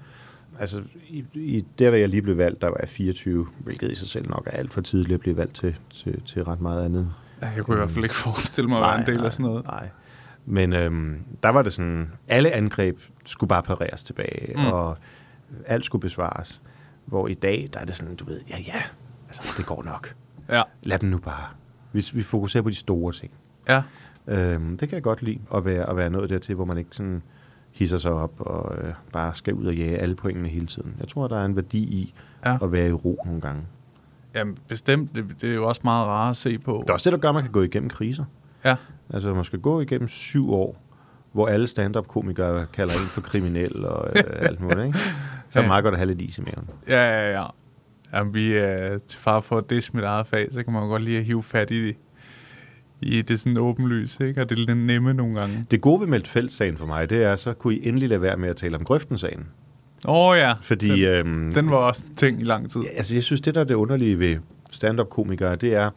[0.59, 3.95] Altså, i, i der, da jeg lige blev valgt, der var jeg 24, hvilket i
[3.95, 6.85] sig selv nok er alt for tidligt at blive valgt til, til, til ret meget
[6.85, 7.13] andet.
[7.41, 9.45] ja, jeg kunne i hvert fald ikke forestille mig at være en del af sådan
[9.45, 9.65] noget.
[9.65, 9.89] Nej.
[10.45, 14.65] Men øhm, der var det sådan, alle angreb skulle bare pareres tilbage, mm.
[14.65, 14.97] og
[15.65, 16.61] alt skulle besvares.
[17.07, 18.81] Hvor i dag, der er det sådan, du ved, ja ja,
[19.27, 20.13] altså det går nok.
[20.49, 21.45] Ja, Lad den nu bare.
[21.93, 23.31] Vi, vi fokuserer på de store ting.
[23.69, 23.83] ja,
[24.27, 26.89] Øhm, det kan jeg godt lide, at være, at være nået dertil, hvor man ikke
[26.93, 27.21] sådan
[27.71, 30.95] hisser sig op og øh, bare skal ud og jage alle pointene hele tiden.
[30.99, 32.13] Jeg tror, der er en værdi i
[32.45, 32.57] ja.
[32.61, 33.61] at være i ro nogle gange.
[34.35, 36.79] Jamen, bestemt, det, det er jo også meget rart at se på.
[36.83, 38.25] Det er også det, der gør, at man kan gå igennem kriser.
[38.65, 38.75] Ja,
[39.13, 40.81] Altså, man skal gå igennem syv år,
[41.31, 44.97] hvor alle stand-up-komikere kalder en for kriminel og øh, alt muligt, ikke?
[45.49, 46.69] Så er det meget godt at have lidt is i maven.
[46.87, 47.45] ja, ja, ja.
[48.13, 50.87] Jamen, vi er til far for, at det mit eget fag, så kan man jo
[50.89, 51.95] godt lige hive fat i det.
[53.01, 54.41] I det sådan åbenlys, ikke?
[54.41, 55.65] Og det er lidt nemme nogle gange.
[55.71, 58.49] Det gode ved Meldt-Felt-sagen for mig, det er, så kunne I endelig lade være med
[58.49, 59.47] at tale om Grøften-sagen.
[60.07, 62.81] Åh oh, ja, Fordi, den, øhm, den var også en ting i lang tid.
[62.97, 64.37] altså, jeg synes, det der er det underlige ved
[64.71, 65.89] stand-up-komikere, det er,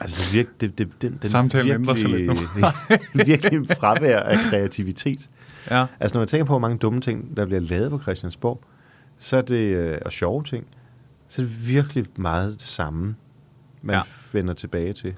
[0.00, 2.34] altså, det virke, det, det, den, den Samtalen ændrer sig lidt nu.
[3.26, 5.30] virkelig en fravær af kreativitet.
[5.70, 8.64] Ja, Altså, når man tænker på, hvor mange dumme ting, der bliver lavet på Christiansborg,
[9.18, 10.66] så er det, øh, og sjove ting,
[11.28, 13.16] så er det virkelig meget det samme,
[13.82, 14.02] man ja.
[14.32, 15.14] vender tilbage til.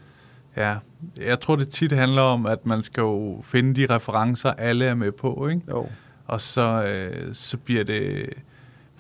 [0.57, 0.77] ja.
[1.21, 4.95] Jeg tror, det tit handler om, at man skal jo finde de referencer, alle er
[4.95, 5.62] med på, ikke?
[5.68, 5.88] Jo.
[6.27, 8.29] Og så, øh, så bliver det...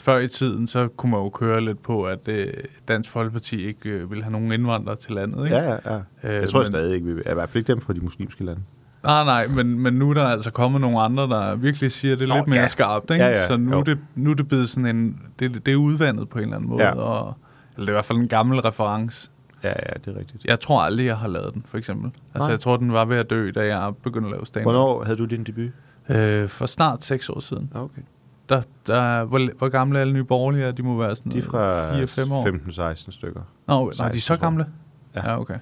[0.02, 2.52] Før i tiden, så kunne man jo køre lidt på, at øh,
[2.88, 5.56] Dansk Folkeparti ikke øh, ville have nogen indvandrere til landet, ikke?
[5.56, 5.96] Ja, ja, ja.
[6.24, 6.72] Øh, Jeg tror men- men...
[6.72, 7.22] stadig ikke, vi vil.
[7.30, 8.62] I hvert fald ikke dem fra de muslimske lande.
[9.04, 12.28] Nej, nej, men, men nu er der altså kommet nogle andre, der virkelig siger det
[12.28, 12.66] Nå, lidt mere ja.
[12.66, 13.24] skarpt, ikke?
[13.24, 15.20] Ja, ja, Så nu er, det, nu er det blevet sådan en...
[15.38, 16.90] Det, det er udvandet på en eller anden måde, Ja.
[16.94, 17.34] og,
[17.76, 19.30] eller det er i hvert fald en gammel reference.
[19.64, 20.44] Ja, ja, det er rigtigt.
[20.44, 22.10] Jeg tror aldrig, jeg har lavet den, for eksempel.
[22.34, 22.50] Altså, Nej.
[22.50, 25.16] jeg tror, den var ved at dø, da jeg begyndte at lave stand Hvornår havde
[25.18, 25.70] du din debut?
[26.08, 27.70] Øh, for snart seks år siden.
[27.74, 28.02] Ah, Okay.
[28.48, 30.64] Der, der, hvor, hvor gamle er alle nye borgerlige?
[30.64, 30.72] er?
[30.72, 32.92] De må være sådan De er fra 4-5 år.
[32.94, 33.40] 15-16 stykker.
[33.66, 34.66] Nå, nej, de er 16, så gamle?
[35.14, 35.30] Ja.
[35.30, 35.58] Ja, okay.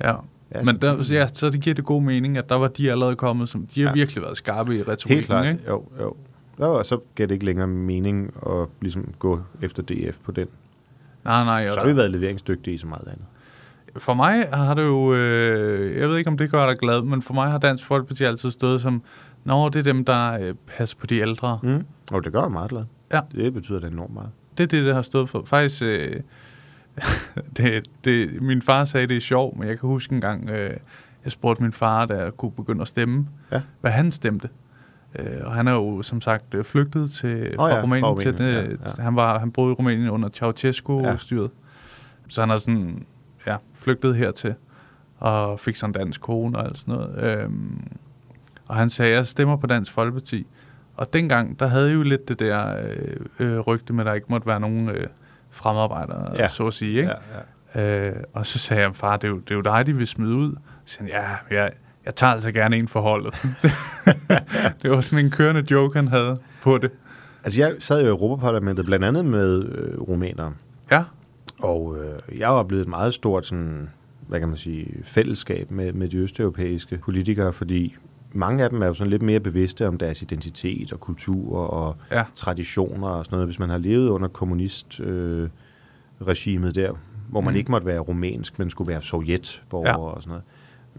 [0.00, 0.14] Ja.
[0.54, 2.90] Ja, Men så der, ja, så det giver det god mening, at der var de
[2.90, 3.94] allerede kommet, som de har Ja.
[3.94, 5.58] virkelig været skarpe i retorikken, Helt klart, ikke?
[5.68, 6.16] jo, jo.
[6.60, 10.46] Jo, og så giver det ikke længere mening at ligesom gå efter DF på den.
[11.24, 11.68] Nej, nej.
[11.68, 13.24] Så har vi været leveringsdygtige i så meget andet.
[13.96, 17.22] for mig har det jo, øh, jeg ved ikke, om det gør dig glad, men
[17.22, 19.02] for mig har Dansk Folkeparti altid stået som,
[19.44, 21.58] Nå, det er dem, der øh, passer på de ældre.
[21.62, 21.84] Mm.
[22.12, 22.84] Og det gør mig meget glad.
[23.12, 23.20] Ja.
[23.32, 24.30] Det betyder det enormt meget.
[24.58, 25.42] Det er det, det har stået for.
[25.46, 26.20] Faktisk, øh,
[27.56, 30.76] det, det, min far sagde, det er sjovt, men jeg kan huske en gang, øh,
[31.24, 33.60] jeg spurgte min far, da jeg kunne begynde at stemme, Ja.
[33.80, 34.48] hvad han stemte.
[35.18, 38.18] Øh, og han er jo som sagt øh, flygtet til, fra ja, fra Rumænien.
[38.20, 39.02] Til Rumænien, det, ja, ja.
[39.02, 41.50] Han, var, han boede i Rumænien under Ceausescu-styret.
[42.28, 43.06] Så han er sådan,
[43.46, 44.54] ja, flygtet hertil
[45.18, 47.40] og fik sådan en dansk kone og alt sådan noget.
[47.42, 47.82] Øhm,
[48.70, 50.46] og han sagde, jeg stemmer på Dansk Folkeparti.
[50.96, 54.14] Og dengang, der havde jeg jo lidt det der øh, øh, rygte med, at der
[54.14, 55.06] ikke måtte være nogen øh,
[55.50, 56.42] fremarbejdere, Ja.
[56.42, 56.48] ja.
[56.48, 56.98] så at sige.
[56.98, 57.10] Ikke?
[57.10, 57.16] Ja,
[57.74, 60.06] Øh, og så sagde jeg, far, det er, jo, det er jo dig, de vil
[60.06, 60.56] smide ud.
[60.84, 61.70] Så sagde han, ja, jeg,
[62.04, 63.34] jeg tager altså gerne en for holdet.
[64.82, 66.90] det var sådan en kørende joke, han havde på det.
[67.44, 70.52] Altså, jeg sad jo i Europaparlamentet blandt andet med øh, rumænere.
[70.90, 71.04] Ja,
[71.58, 73.88] Og øh, jeg har oplevet et meget stort sådan,
[74.28, 77.96] hvad kan man sige, fællesskab med, med de østeuropæiske politikere, fordi
[78.32, 81.96] mange af dem er jo sådan lidt mere bevidste om deres identitet og kultur og
[82.10, 82.24] Ja.
[82.34, 83.48] traditioner og sådan noget.
[83.48, 85.48] Hvis man har levet under kommunistregimet øh,
[86.28, 86.92] regimet der,
[87.28, 87.58] hvor man Mm.
[87.58, 89.96] ikke måtte være rumænsk, men skulle være sovjetborger Ja.
[89.98, 90.44] og sådan noget,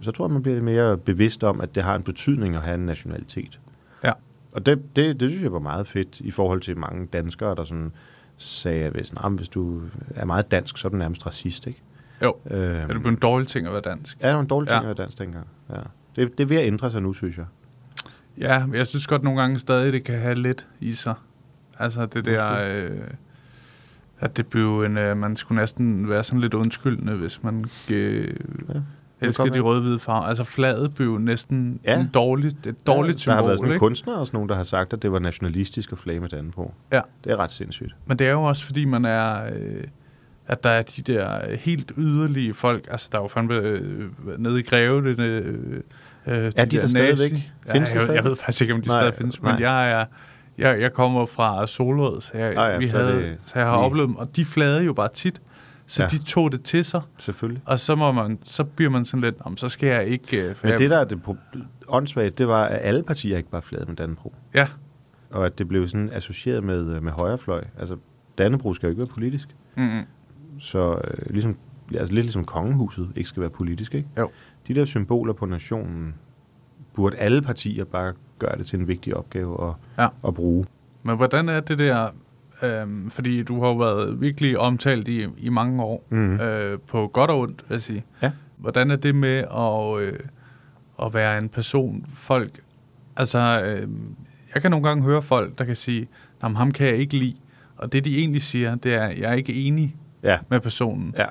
[0.02, 2.62] så tror jeg, man bliver lidt mere bevidst om, at det har en betydning at
[2.62, 3.60] have en nationalitet.
[4.04, 4.12] ja.
[4.52, 7.64] Og det, det, det synes jeg var meget fedt i forhold til mange danskere, der
[7.64, 7.92] sådan
[8.38, 9.82] sagde, at hvis, nah, hvis du
[10.16, 11.82] er meget dansk, så er du nærmest racist, ikke?
[12.24, 14.18] Jo, Øhm, er det blevet en dårlig ting at være dansk?
[14.22, 14.90] Ja, det var en dårlig ting Ja.
[14.90, 15.48] at være dansk dengang.
[15.70, 15.76] Ja.
[16.16, 17.46] Det, det er ved at ændre sig nu, synes jeg.
[18.38, 21.14] Ja, jeg synes godt nogle gange stadig, det kan have lidt i sig.
[21.80, 22.98] Altså det der, øh,
[24.20, 28.34] at det blev en, øh, man skulle næsten være sådan lidt undskyldende, hvis man øh,
[29.22, 30.22] elsker godt de røde-hvide farver.
[30.26, 32.00] Altså flaget blev næsten Ja.
[32.00, 33.80] en dårligt, et dårligt ja, Der har symbol, været sådan nogle ikke?
[33.80, 36.74] kunstnere og sådan nogen, der har sagt, at det var nationalistisk at flage med Dannebro.
[36.92, 37.02] Ja.
[37.24, 37.96] Det er ret sindssygt.
[38.06, 39.44] Men det er jo også, fordi man er...
[39.56, 39.84] Øh,
[40.48, 44.60] at der er de der helt yderlige folk, altså der er jo fandme øh, nede
[44.60, 45.82] i Greve, det, øh,
[46.28, 47.32] øh, Er de der der stadigvæk?
[47.32, 48.24] Findes de jeg, jeg stadig?
[48.24, 49.60] ved faktisk ikke, om de Nej, stadig findes, men nej.
[49.62, 50.06] jeg er...
[50.58, 53.68] Jeg, jeg kommer fra Solrød, så jeg, Ah ja, vi så havde, det- så jeg
[53.68, 55.42] har vi- oplevet dem, og de flade jo bare tit,
[55.86, 56.08] så Ja.
[56.08, 57.62] de tog det til sig, Selvfølgelig.
[57.66, 60.42] og så, må man, så bliver man sådan lidt, om så skal jeg ikke...
[60.50, 61.20] øh, for Men jeg, det, der er det
[61.88, 64.34] åndssvagt, det var, at alle partier ikke bare flagede med Dannebro.
[64.54, 64.68] Ja,
[65.32, 67.64] Og at det blev sådan associeret med, øh, med højrefløj.
[67.80, 67.96] Altså,
[68.38, 69.48] Dannebro skal jo ikke være politisk.
[69.78, 70.02] mm,
[70.60, 71.58] Så øh, ligesom,
[71.96, 74.08] altså lidt ligesom kongehuset ikke skal være politisk, ikke?
[74.18, 74.30] Jo.
[74.68, 76.14] De der symboler på nationen,
[76.94, 80.08] burde alle partier bare gøre det til en vigtig opgave at, Ja.
[80.28, 80.66] at bruge.
[81.04, 82.08] Men hvordan er det der,
[82.64, 86.40] øhm, fordi du har jo været virkelig omtalt i, i mange år, Mhm.
[86.40, 88.04] øh, på godt og ondt, vil jeg sige.
[88.22, 88.32] Ja.
[88.58, 90.20] Hvordan er det med at, øh,
[91.06, 92.60] at være en person, folk,
[93.16, 93.88] altså, øh,
[94.54, 96.08] jeg kan nogle gange høre folk, der kan sige,
[96.42, 97.36] at ham kan jeg ikke lide,
[97.78, 100.38] og det de egentlig siger, det er, jeg er ikke enig Ja.
[100.50, 101.14] med personen.
[101.18, 101.26] Ja.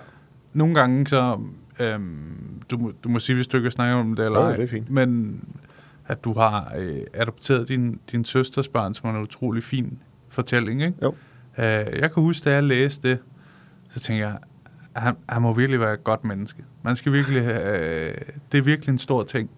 [0.53, 1.41] Nogle gange så,
[1.81, 4.63] øhm, du, må- du må sige, hvis du ikke snakke om det, eller ej, det
[4.63, 4.91] er fint.
[4.91, 5.41] men
[6.07, 10.83] at du har øh, adopteret din, din søsters børn, som er en utrolig fin fortælling,
[10.83, 10.95] ikke?
[11.03, 11.15] Jo.
[11.59, 11.65] Øh,
[12.01, 13.19] jeg kan huske, da jeg læste det,
[13.91, 14.39] så tænkte jeg,
[14.97, 16.63] han, han må virkelig være et godt menneske.
[16.83, 18.15] Man skal virkelig, øh,
[18.53, 19.51] det er virkelig en stor ting.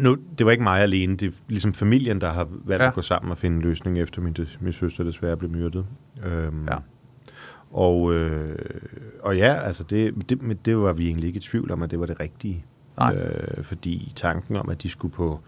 [0.00, 1.16] Nu, det var ikke mig alene.
[1.16, 2.82] Det er ligesom familien, der har valgt.
[2.82, 2.88] Ja.
[2.88, 5.86] at gå sammen og finde en løsning, efter min, min søster desværre blev myrdet.
[6.26, 6.76] Øhm, Ja.
[7.70, 8.58] Og, øh,
[9.22, 12.00] og ja, altså det, det, det var vi egentlig ikke i tvivl om, at det
[12.00, 12.64] var det rigtige.
[12.98, 13.14] Nej.
[13.16, 15.40] Øh, fordi tanken om, at de skulle på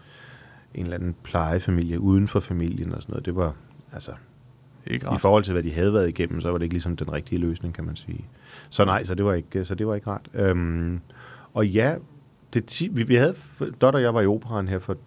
[0.73, 3.53] en eller anden plejefamilie uden for familien og sådan noget, det var,
[3.93, 4.11] altså,
[4.87, 5.21] Ikke i ret.
[5.21, 7.73] forhold til, hvad de havde været igennem, så var det ikke ligesom den rigtige løsning,
[7.73, 8.25] kan man sige.
[8.69, 10.29] Så nej, så det var ikke, så det var ikke rart.
[10.33, 10.99] Øhm,
[11.53, 11.95] og ja,
[12.53, 13.35] det ti, vi, vi havde,
[13.81, 14.97] Dot og jeg var i operan her for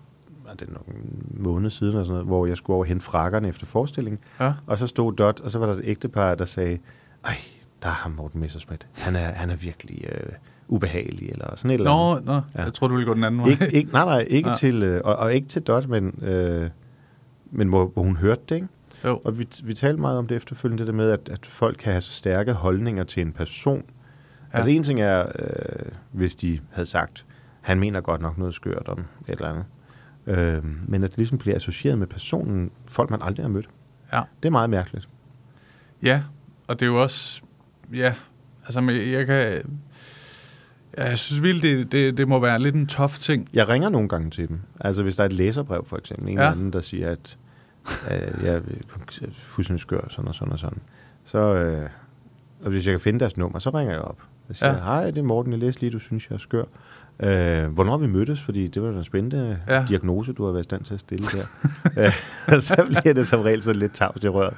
[0.60, 3.04] det er nok en måned siden, og sådan noget, hvor jeg skulle over og hente
[3.04, 4.18] frakkerne efter forestillingen.
[4.40, 4.52] Ja.
[4.66, 6.78] Og så stod Dot, og så var der et ægtepar, der sagde,
[7.24, 7.36] ej,
[7.82, 8.86] der er ham Morten Messerschmidt.
[8.98, 10.32] Han er, han er virkelig øh,
[10.68, 12.24] ubehagelig, eller sådan et eller andet.
[12.26, 12.62] Nå, nå Ja.
[12.62, 13.48] jeg tror du ville gå den anden vej.
[13.50, 14.54] Ikke, ikke, nej, nej, ikke Ja.
[14.54, 16.70] til, øh, og, og ikke til Dot, men, øh,
[17.50, 18.68] men hvor, hvor hun hørte det, ikke?
[19.04, 19.20] Jo.
[19.24, 21.92] Og vi, vi talte meget om det efterfølgende, det der med, at, at folk kan
[21.92, 23.82] have så stærke holdninger til en person.
[24.52, 24.56] Ja.
[24.58, 27.24] Altså en ting er, øh, hvis de havde sagt,
[27.60, 29.64] han mener godt nok noget skørt om et eller andet.
[30.26, 33.68] Øh, men at det ligesom bliver associeret med personen, folk man aldrig har mødt.
[34.12, 34.20] Ja.
[34.42, 35.08] Det er meget mærkeligt.
[36.02, 36.22] Ja,
[36.68, 37.42] og det er jo også...
[37.94, 38.14] Ja,
[38.64, 39.62] altså men jeg kan...
[40.96, 43.48] Jeg synes virkelig, det, det, det må være lidt en tof ting.
[43.52, 44.60] Jeg ringer nogle gange til dem.
[44.80, 46.40] Altså hvis der er et læserbrev for eksempel, en Ja.
[46.40, 47.36] eller anden, der siger, at
[48.10, 48.60] øh, jeg er
[49.36, 50.78] fuldstændig skør, sådan og sådan og sådan.
[51.24, 51.88] Så, øh,
[52.64, 54.18] og hvis jeg kan finde deres nummer, så ringer jeg op.
[54.48, 54.78] Jeg siger, Ja.
[54.78, 56.64] hej, det er Morten, jeg læste lige, du synes, jeg er skør.
[57.20, 58.42] Øh, hvornår vi mødtes?
[58.42, 59.84] Fordi det var en spændende ja.
[59.88, 61.44] diagnose, du har været i stand til at stille der.
[62.04, 62.12] Øh,
[62.46, 64.54] og så bliver det som regel så lidt tavs i røret.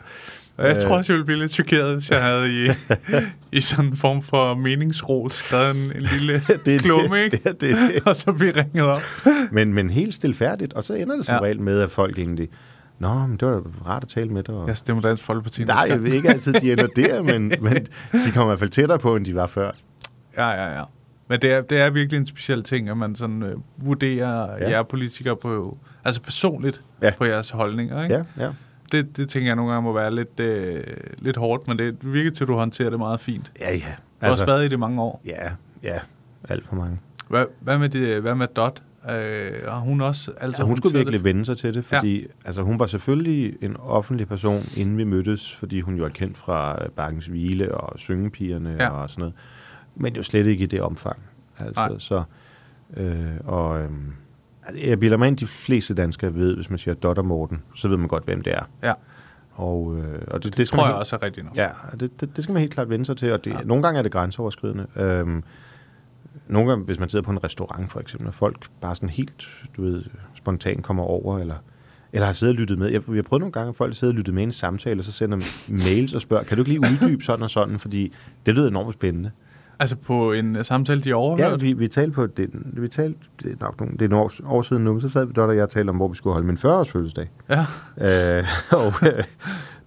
[0.57, 0.83] Og jeg Øh.
[0.83, 2.69] tror også, jeg ville blive lidt chokeret, hvis jeg havde i,
[3.53, 7.37] i sådan en form for meningsros skrevet en, en lille Det klumme, ikke?
[7.45, 8.03] Det det, det.
[8.09, 9.03] Og så blive ringet op.
[9.51, 11.41] Men, men helt stilfærdigt, og så ender det som Ja.
[11.41, 12.49] regel med, at folk egentlig,
[12.99, 14.55] Nå, men det var rart at tale med dig.
[14.55, 14.69] Og...
[14.69, 15.65] Jeg stemmer Dansk Folkeparti.
[15.65, 17.75] Nej, jeg ikke altid, de ender der, men, men
[18.13, 19.71] de kommer i hvert fald tættere på, end de var før.
[20.37, 20.83] Ja, ja, ja.
[21.29, 24.57] Men det er, det er virkelig en speciel ting, at man sådan øh, vurderer.
[24.61, 24.71] Ja.
[24.71, 27.11] jer politikere på, altså personligt Ja.
[27.19, 28.15] på jeres holdninger, ikke?
[28.37, 28.51] Ja, ja.
[28.93, 30.85] Det, det tænker jeg nogle gange må være lidt, øh,
[31.19, 33.47] lidt hårdt, men det virker til, at du håndterer det meget fint.
[33.59, 33.83] Du Ja, ja.
[34.23, 35.21] har også været i det mange år.
[35.25, 35.51] Ja,
[35.83, 35.99] ja.
[36.49, 36.99] Alt for mange.
[37.29, 38.83] Hvad, hvad, med, det, hvad med Dot?
[39.11, 42.27] Øh, har hun også altså Ja, hun skulle virkelig vende sig til det, fordi ja.
[42.45, 46.39] altså, hun var selvfølgelig en offentlig person, inden vi mødtes, fordi hun jo er kendt
[46.39, 48.89] fra øh, Bakkens Hvile og Syngepigerne Ja.
[48.89, 49.35] og sådan noget.
[49.95, 51.17] Men jo slet ikke i det omfang.
[51.61, 51.69] Nej.
[51.69, 52.23] Altså, så,
[52.97, 53.95] øh, og, øh, altså,
[54.75, 57.89] jeg bilder mig ind, de fleste danskere ved, hvis man siger Dot og Morten, så
[57.89, 58.63] ved man godt, hvem det er.
[58.83, 58.93] Ja,
[59.55, 61.57] Og, øh, og det, det, det skal tror man jeg også er rigtigt nok.
[61.57, 61.69] Ja,
[62.01, 63.59] det, det, det skal man helt klart vende sig til, og det, Ja.
[63.65, 64.87] nogle gange er det grænseoverskridende.
[64.97, 65.43] Øhm,
[66.49, 69.49] nogle gange, hvis man sidder på en restaurant for eksempel, og folk bare sådan helt,
[69.77, 70.03] du ved,
[70.35, 71.55] spontant kommer over, eller,
[72.13, 72.87] eller har siddet og lyttet med.
[72.91, 75.01] Jeg, jeg har prøvet nogle gange, at folk sidder og lyttet med i en samtale,
[75.01, 78.13] og så sender mails og spørger, kan du ikke lige uddybe sådan og sådan, fordi
[78.47, 79.31] det lyder enormt spændende.
[79.79, 81.61] Altså på en uh, samtale, de Ja, overhørte?
[81.61, 84.31] vi, vi talte på, det, vi talte, det er nok nogle, det er nogle år,
[84.47, 86.47] år siden nu, så sad vi Dot og jeg talte om, hvor vi skulle holde
[86.47, 87.31] min 40-års fødselsdag.
[87.49, 87.61] Ja.
[87.61, 88.45] Øh,
[88.83, 89.25] og øh,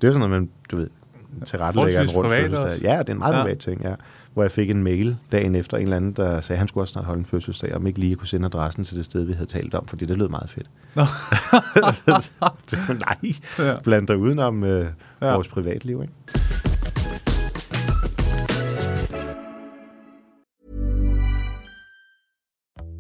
[0.02, 0.88] det er sådan noget, man, du ved,
[1.45, 2.65] tilrettelægger en rundt fødselsdag.
[2.65, 2.80] også.
[2.84, 3.38] Ja, det er en meget Ja.
[3.38, 3.43] ja.
[3.43, 3.93] privat ting, ja.
[4.34, 6.84] Hvor jeg fik en mail dagen efter en eller anden, der sagde, at han skulle
[6.84, 9.34] også snart holde en fødselsdag, om ikke lige kunne sende adressen til det sted, vi
[9.34, 10.67] havde talt om, fordi det lød meget fedt.
[10.95, 11.06] Nå.
[11.91, 12.32] Så,
[12.99, 13.17] Nej,
[13.60, 13.67] Ja.
[13.71, 13.75] ja.
[13.84, 14.88] bland dig udenom øh,
[15.21, 15.28] Ja.
[15.28, 15.34] ja.
[15.34, 16.13] vores privatliv, ikke?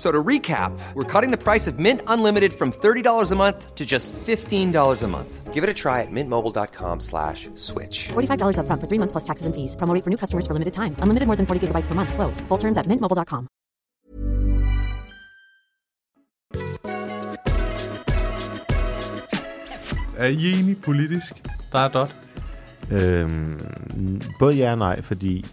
[0.00, 3.74] F- So to recap, we're cutting the price of Mint Unlimited from $30 a month
[3.74, 5.52] to just $15 a month.
[5.52, 8.08] Give it a try at mintmobile.com slash switch.
[8.08, 9.76] $45 upfront for three months plus taxes and fees.
[9.76, 10.96] Promo for new customers for limited time.
[11.02, 12.14] Unlimited more than 40 gigabytes per month.
[12.14, 12.40] Slows.
[12.48, 13.48] Full terms at mintmobile.com.
[20.18, 21.42] Er I enige politisk?
[21.72, 22.16] Der er Dot.
[22.92, 23.60] Øhm,
[24.38, 25.44] både ja og nej, fordi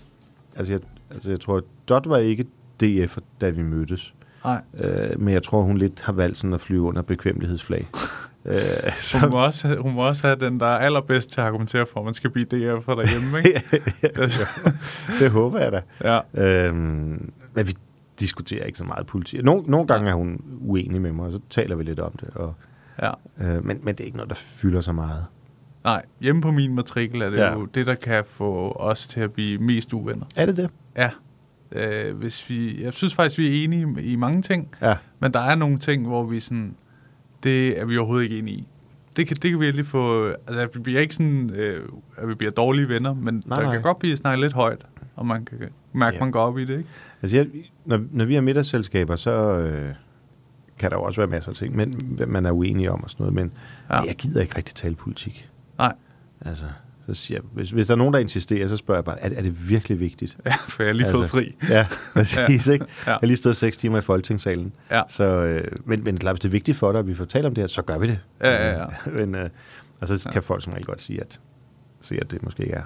[0.56, 0.82] altså jeg,
[1.12, 2.46] altså jeg tror, at Dot var ikke
[2.82, 4.14] DF, da vi mødtes.
[4.48, 4.62] Nej.
[4.80, 7.88] Øh, men jeg tror, hun lidt har valgt sådan at flyve under bekvemmelighedsflag.
[8.46, 11.48] øh, Hun så, må, også, hun må også have den, der er allerbedst til at
[11.48, 13.64] argumentere for, at man skal blive DF'er derhjemme, ikke?
[14.24, 14.40] Det-
[15.20, 15.82] det håber jeg da.
[16.36, 16.66] ja.
[16.68, 17.74] Øhm, men vi
[18.20, 19.44] diskuterer ikke så meget politik.
[19.44, 22.30] Nogle, nogle gange er hun uenig med mig, og så taler vi lidt om det.
[22.36, 22.54] Og,
[23.02, 23.12] ja.
[23.42, 25.26] øh, men, men det er ikke noget, der fylder så meget.
[25.84, 27.54] Nej, hjemme på min matrikel er det Ja.
[27.54, 30.26] jo det, der kan få os til at blive mest uvenner.
[30.36, 30.70] Er det det?
[30.96, 31.10] Ja.
[31.72, 34.96] Øh, hvis vi, jeg synes faktisk, vi er enige i mange ting, Ja.
[35.20, 36.76] men der er nogle ting, hvor vi sådan,
[37.44, 38.68] det er vi overhovedet ikke enige i.
[39.16, 42.34] Det kan, det kan vi lige få, altså vi bliver ikke sådan, øh, at vi
[42.34, 43.74] bliver dårlige venner, men nej, der nej.
[43.74, 45.58] kan godt blive snakket lidt højt, og man kan
[45.94, 46.20] mærke, Ja.
[46.24, 46.90] man går op i det, ikke?
[47.22, 47.48] Altså, jeg,
[47.86, 49.94] når, når vi har middagsselskaber, så øh,
[50.80, 51.94] kan der jo også være masser af ting, men,
[52.28, 53.34] man er uenig om og sådan noget.
[53.36, 53.52] Men
[53.90, 54.02] ja.
[54.02, 55.50] jeg gider ikke rigtig tale politik.
[55.78, 55.94] Nej,
[56.42, 56.66] Altså,
[57.08, 59.30] så siger jeg, hvis, hvis der er nogen, der insisterer, så spørger jeg bare, er,
[59.30, 60.38] det- er det virkelig vigtigt?
[60.46, 61.56] ja, for jeg har lige fået fri.
[61.70, 62.74] Ja, præcis, Ja.
[62.74, 62.86] ikke?
[63.06, 63.12] Ja.
[63.12, 64.74] Jeg har lige stået seks timer i folketingssalen.
[64.92, 65.02] Ja.
[65.10, 67.46] Så, øh, men, men klart, hvis det er vigtigt for dig, at vi får talt
[67.46, 68.20] om det her, så gør vi det.
[68.42, 68.86] Ja, ja, ja.
[69.26, 69.50] men, øh,
[70.02, 71.40] og så kan folk som regel godt sige, at,
[72.02, 72.84] sige, at det måske ikke er,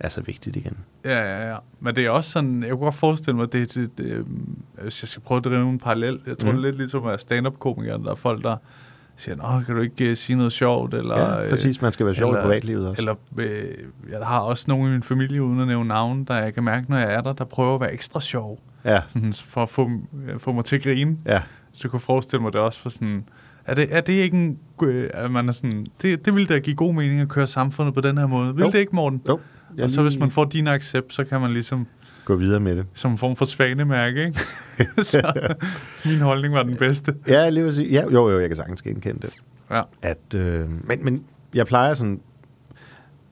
[0.00, 0.76] er så vigtigt igen.
[1.04, 1.56] Ja, ja, ja.
[1.80, 5.02] Men det er også sådan, jeg kunne godt forestille mig, det, det, det øhm, hvis
[5.02, 6.58] jeg skal prøve at drive en parallel, jeg tror, mm.
[6.58, 8.56] Lidt ligesom at være stand-up-komiker, der er folk, der
[9.18, 10.94] siger, Nå, kan du ikke uh, sige noget sjovt?
[10.94, 11.82] Eller, Ja, præcis.
[11.82, 13.02] Man skal være sjov i privatlivet også.
[13.02, 13.64] Eller, øh,
[14.10, 16.90] jeg har også nogle i min familie, uden at nævne navn, der jeg kan mærke,
[16.90, 18.60] når jeg er der, der prøver at være ekstra sjov.
[18.84, 19.90] Ja, sådan, for at få,
[20.38, 21.16] få mig til at grine.
[21.26, 21.42] ja.
[21.72, 23.24] Så jeg kunne forestille mig det også for sådan...
[23.64, 24.58] Er det, er det ikke en...
[24.82, 27.94] øh, At man er sådan, det, det ville da give god mening at køre samfundet
[27.94, 28.54] på den her måde.
[28.56, 29.22] Vil det ikke, Morten?
[29.28, 29.40] Jo.
[29.76, 31.86] Jeg og så hvis man får din accept, så kan man ligesom
[32.28, 32.86] Gå videre med det.
[32.94, 34.38] som en form for svanemærke, ikke?
[35.10, 35.54] så
[36.06, 37.14] min holdning var den bedste.
[37.28, 37.90] Ja, lige sige.
[37.90, 39.34] Ja, jo, jo, jeg kan sagtens genkende det.
[39.70, 39.80] Ja.
[40.02, 41.24] At, øh, men, men
[41.54, 42.20] jeg plejer sådan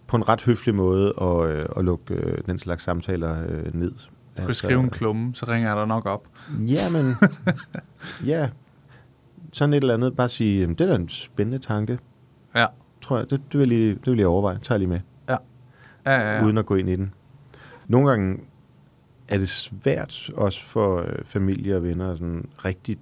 [0.06, 3.92] på en ret høflig måde at, øh, at lukke øh, den slags samtaler øh, ned.
[4.38, 6.26] Du kan skrive en klumme, så ringer jeg dig nok op.
[6.66, 7.14] Ja, men...
[8.32, 8.48] ja,
[9.52, 10.16] sådan et eller andet.
[10.16, 11.98] Bare sige, "Jamen, det er da en spændende tanke,
[12.54, 12.66] Ja.
[13.02, 13.30] tror jeg.
[13.30, 14.58] Det, det, vil, jeg lige, det vil jeg overveje.
[14.62, 15.36] Tag lige med, ja,
[16.06, 16.20] ja.
[16.20, 16.36] ja.
[16.36, 16.44] ja.
[16.44, 17.14] uden at gå ind i den.
[17.88, 18.38] Nogle gange
[19.28, 22.98] er det svært også for øh, familie og venner sådan rigtig...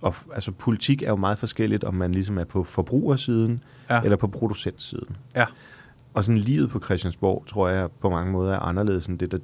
[0.00, 4.00] Og, altså politik er jo meget forskelligt, om man ligesom er på forbrugersiden Ja.
[4.02, 5.16] eller på producentsiden.
[5.36, 5.44] ja.
[6.14, 9.38] Og sådan livet på Christiansborg, tror jeg på mange måder er anderledes end det, der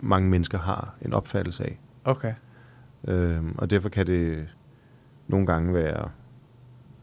[0.00, 1.78] mange mennesker har en opfattelse af.
[2.04, 2.34] Okay.
[3.08, 4.46] Øhm, og derfor kan det
[5.28, 6.08] nogle gange være,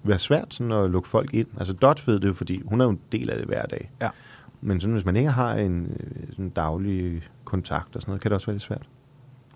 [0.03, 1.47] være svært sådan at lukke folk ind.
[1.57, 3.91] Altså Dot ved det jo, fordi hun er jo en del af det hver dag.
[4.01, 4.09] Ja.
[4.61, 8.31] Men sådan, hvis man ikke har en øh, sådan daglig kontakt og sådan noget, kan
[8.31, 8.87] det også være lidt svært.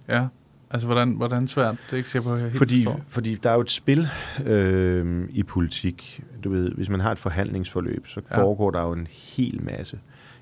[0.08, 0.28] Ja.
[0.72, 1.78] Altså, hvordan, hvordan svært?
[1.86, 3.02] Det er ikke sikker på, helt Fordi, forstår.
[3.08, 4.08] fordi der er jo et spil
[4.46, 6.24] øh, i politik.
[6.44, 8.42] Du ved, hvis man har et forhandlingsforløb, så Ja.
[8.44, 10.00] foregår der jo en hel masse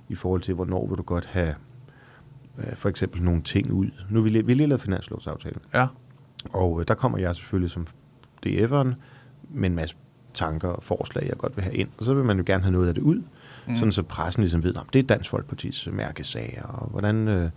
[0.09, 1.55] i forhold til, hvornår vil du godt have
[2.59, 3.87] øh, for eksempel nogle ting ud.
[4.09, 5.55] Nu vil vi lige lavet finanslovsaftale.
[5.73, 5.87] Ja.
[6.49, 7.87] Og øh, der kommer jeg selvfølgelig som
[8.47, 8.93] DF'eren
[9.49, 9.95] med en masse
[10.33, 11.89] tanker og forslag, jeg godt vil have ind.
[11.97, 13.21] Og så vil man jo gerne have noget af det ud,
[13.69, 13.75] mm.
[13.75, 17.49] sådan så pressen ligesom ved, om det er Dansk Folkepartis mærkesager, og hvordan øh,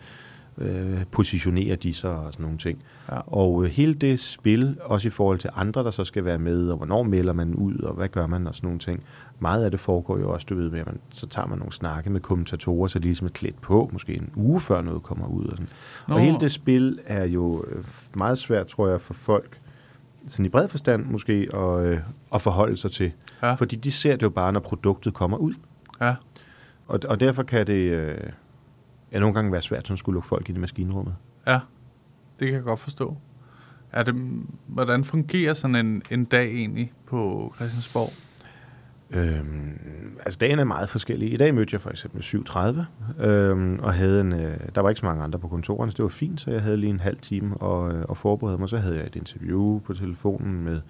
[0.58, 2.82] øh, positionerer de sig og sådan nogle ting.
[3.10, 3.18] Ja.
[3.26, 6.68] Og øh, hele det spil, også i forhold til andre, der så skal være med,
[6.68, 9.02] og hvornår melder man ud, og hvad gør man og sådan nogle ting.
[9.38, 11.72] Meget af det foregår jo også, du ved, med, at man, så tager man nogle
[11.72, 15.26] snakke med kommentatorer, så de ligesom er klædt på, måske en uge før noget kommer
[15.26, 15.44] ud.
[15.44, 15.68] Og, sådan.
[16.08, 16.14] Nå.
[16.14, 17.84] og hele det spil er jo øh,
[18.14, 19.58] meget svært, tror jeg, for folk,
[20.26, 21.98] sådan i bred forstand måske, at, øh,
[22.34, 23.12] at forholde sig til.
[23.42, 23.54] Ja.
[23.54, 25.52] Fordi de ser det jo bare, når produktet kommer ud.
[26.02, 26.14] Ja.
[26.86, 28.18] Og, og derfor kan det øh,
[29.12, 31.14] ja, nogle gange være svært, at skulle lukke folk ind i maskinrummet.
[31.46, 31.60] Ja.
[32.40, 33.16] Det kan jeg godt forstå.
[33.92, 34.14] Er det,
[34.66, 38.12] hvordan fungerer sådan en, en dag egentlig på Christiansborg?
[39.10, 39.78] Øhm,
[40.24, 41.32] altså dagen er meget forskellig.
[41.32, 44.98] I dag mødte jeg for eksempel 7.30, øhm, og havde en, øh, der var ikke
[44.98, 47.18] så mange andre på kontoren, så det var fint, så jeg havde lige en halv
[47.18, 48.68] time og, øh, og forberede mig.
[48.68, 50.80] Så havde jeg et interview på telefonen med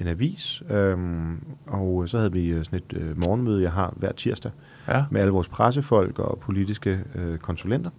[0.00, 4.12] en avis, øhm, og så havde vi øh, sådan et øh, morgenmøde, jeg har hver
[4.12, 4.52] tirsdag,
[4.88, 5.04] Ja.
[5.10, 7.90] med alle vores pressefolk og politiske øh, konsulenter,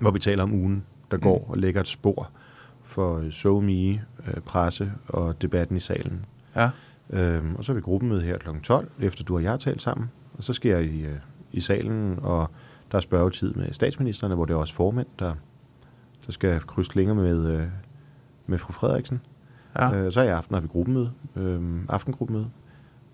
[0.00, 2.30] hvor vi taler om ugen, der går, og lægger et spor
[2.82, 3.72] for øh, SoMe,
[4.26, 6.24] øh, presse og debatten i salen.
[6.56, 6.70] Ja.
[7.10, 8.48] Øhm, og så har vi gruppemøde her kl.
[8.62, 10.10] 12, efter du og jeg har talt sammen.
[10.38, 11.16] Og så skal jeg i, øh,
[11.52, 12.50] i salen, og
[12.92, 15.34] der er spørgetid med statsministerne, hvor det er også formænd, der,
[16.26, 17.66] der skal krydse klinger med, øh,
[18.46, 19.20] med fru Frederiksen.
[19.78, 19.94] Ja.
[19.94, 22.46] Øh, så i aften har vi gruppemøde, øh, aftengruppemøde,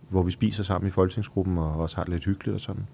[0.08, 2.86] hvor vi spiser sammen i folketingsgruppen og også har det lidt hyggeligt og sådan.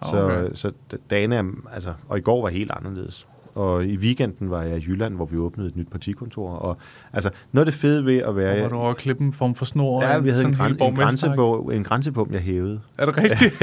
[0.00, 0.48] Okay.
[0.48, 3.26] Så, så d- dagene er, altså, og i går var helt anderledes.
[3.54, 6.50] Og i weekenden var jeg i Jylland, hvor vi åbnede et nyt partikontor.
[6.50, 6.76] Og
[7.12, 8.56] altså, noget af det fede ved at være...
[8.56, 10.04] Og var du over at klippe en form for snor?
[10.04, 12.80] Ja, vi havde en, græn, en, grænsebog, en grænsebom, jeg hævede.
[12.98, 13.62] Er det rigtigt?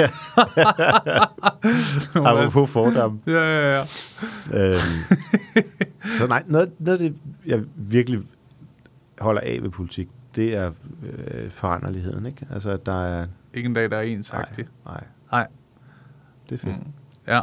[2.28, 3.20] Apropos fordom.
[3.28, 3.76] Ja, ja,
[4.52, 4.70] ja.
[4.70, 4.78] øhm,
[6.18, 8.20] så nej, noget, noget af det, jeg virkelig
[9.20, 10.72] holder af ved politik, det er
[11.03, 12.47] øh, foranderligheden, ikke?
[12.53, 13.28] Altså, at der er...
[13.53, 14.65] Ikke en dag, der er ensagtig.
[14.86, 15.47] nej, Nej.
[16.49, 16.78] det er fedt.
[16.86, 16.91] Mm.
[17.28, 17.41] Ja.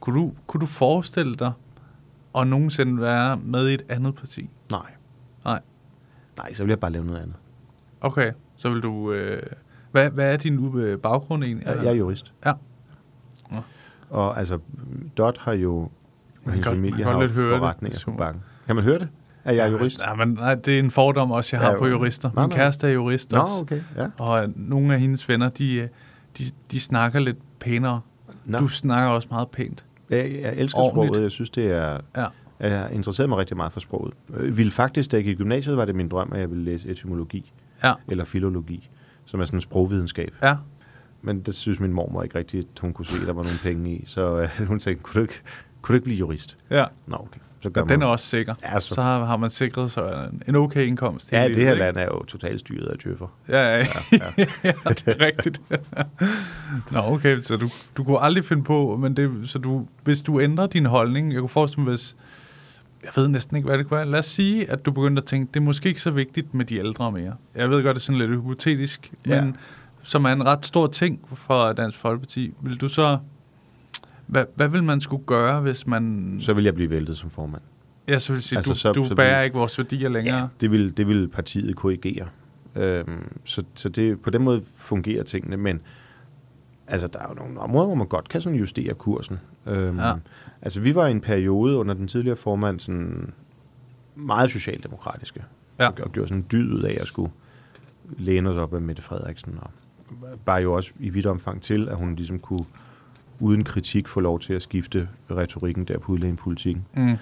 [0.00, 1.52] Kunne du, kunne du forestille dig
[2.38, 4.50] at nogensinde være med i et andet parti?
[4.70, 4.90] Nej.
[5.44, 5.60] Nej.
[6.36, 7.34] Nej, så vil jeg bare lave noget andet.
[8.00, 9.12] Okay, så vil du...
[9.12, 9.42] Øh,
[9.92, 11.66] hvad, hvad er din øh, baggrund egentlig?
[11.66, 12.32] Jeg, jeg er jurist.
[12.46, 12.52] Ja.
[14.10, 14.58] Og altså,
[15.18, 15.90] Dot har jo...
[16.46, 18.02] Man kan- man familie kan har godt lidt høre det.
[18.06, 18.22] på.
[18.66, 19.08] Kan man høre det?
[19.44, 20.00] Er jeg jurist?
[20.00, 22.30] Ja, men nej, det er en fordom også, jeg har Ja, på jurister.
[22.34, 22.58] Nej, Min nej.
[22.58, 23.54] kæreste er jurist Nå, også.
[23.60, 23.80] okay.
[23.96, 24.06] Ja.
[24.18, 25.88] Og øh, nogle af hendes venner, de, øh,
[26.38, 28.00] de, de snakker lidt pænere.
[28.44, 28.58] Nå.
[28.58, 29.84] Du snakker også meget pænt.
[30.10, 31.08] Jeg, jeg elsker Ordentligt.
[31.10, 31.22] sproget.
[31.22, 32.00] Jeg synes, det er...
[32.16, 32.26] Ja.
[32.60, 34.14] Jeg interesserer mig rigtig meget for sproget.
[34.42, 36.64] Jeg ville faktisk, da jeg gik i gymnasiet, var det min drøm, at jeg ville
[36.64, 37.52] læse etymologi
[37.84, 37.92] Ja.
[38.08, 38.90] eller filologi,
[39.24, 40.34] som er sådan en sprogvidenskab.
[40.42, 40.56] Ja.
[41.22, 43.58] Men det synes min mormor ikke rigtigt, at hun kunne se, at der var nogle
[43.62, 44.04] penge i.
[44.06, 45.40] Så øh, hun tænkte, kunne du, ikke,
[45.82, 46.56] kunne du ikke blive jurist?
[46.70, 46.84] Ja.
[47.06, 47.40] Nå, okay.
[47.64, 48.08] Så gør Og den er man.
[48.08, 48.54] også sikker.
[48.62, 51.32] Ja, så- Så har, har man sikret sig en, okay indkomst.
[51.32, 53.26] Ja, det her livet, land er jo totalt styret af tøffer.
[53.48, 53.58] ikke?
[53.58, 54.46] Ja, ja, ja.
[54.64, 55.60] ja, det er rigtigt.
[56.92, 60.40] Nå, okay, så du, du kunne aldrig finde på, men det, så du, hvis du
[60.40, 62.16] ændrer din holdning, jeg kunne forestille mig, hvis,
[63.04, 64.06] jeg ved næsten ikke, hvad det kunne være.
[64.10, 66.64] Lad os sige, at du begyndte at tænke, det er måske ikke så vigtigt med
[66.64, 67.32] de ældre mere.
[67.54, 69.40] Jeg ved godt, det er sådan lidt hypotetisk, Ja.
[69.44, 69.56] men
[70.02, 72.54] som er en ret stor ting for Dansk Folkeparti.
[72.60, 73.18] Vil du så,
[74.26, 76.36] hvad, hvad vil man skulle gøre, hvis man...
[76.40, 77.62] Så vil jeg blive væltet som formand.
[78.08, 80.08] Jeg så vil sige, Altså, altså, så- du, du så bærer vil- ikke vores værdier
[80.08, 80.38] længere.
[80.38, 82.28] Ja, det vil, det vil partiet korrigere.
[82.76, 85.80] Øhm, så så det, på den måde fungerer tingene, men
[86.86, 89.38] altså, der er jo nogle områder, hvor man godt kan sådan justere kursen.
[89.66, 90.12] Øhm, Ja.
[90.62, 93.32] Altså, vi var i en periode under den tidligere formand sådan
[94.16, 95.42] meget socialdemokratiske,
[95.78, 95.86] Ja.
[95.88, 97.32] og, og gjorde sådan en dyd ud af at skulle
[98.18, 99.70] læne os op af Mette Frederiksen, og
[100.44, 102.64] bare jo også i vidt omfang til, at hun ligesom kunne
[103.40, 106.84] uden kritik få lov til at skifte retorikken der på udlændingepolitikken.
[106.96, 107.16] Mm.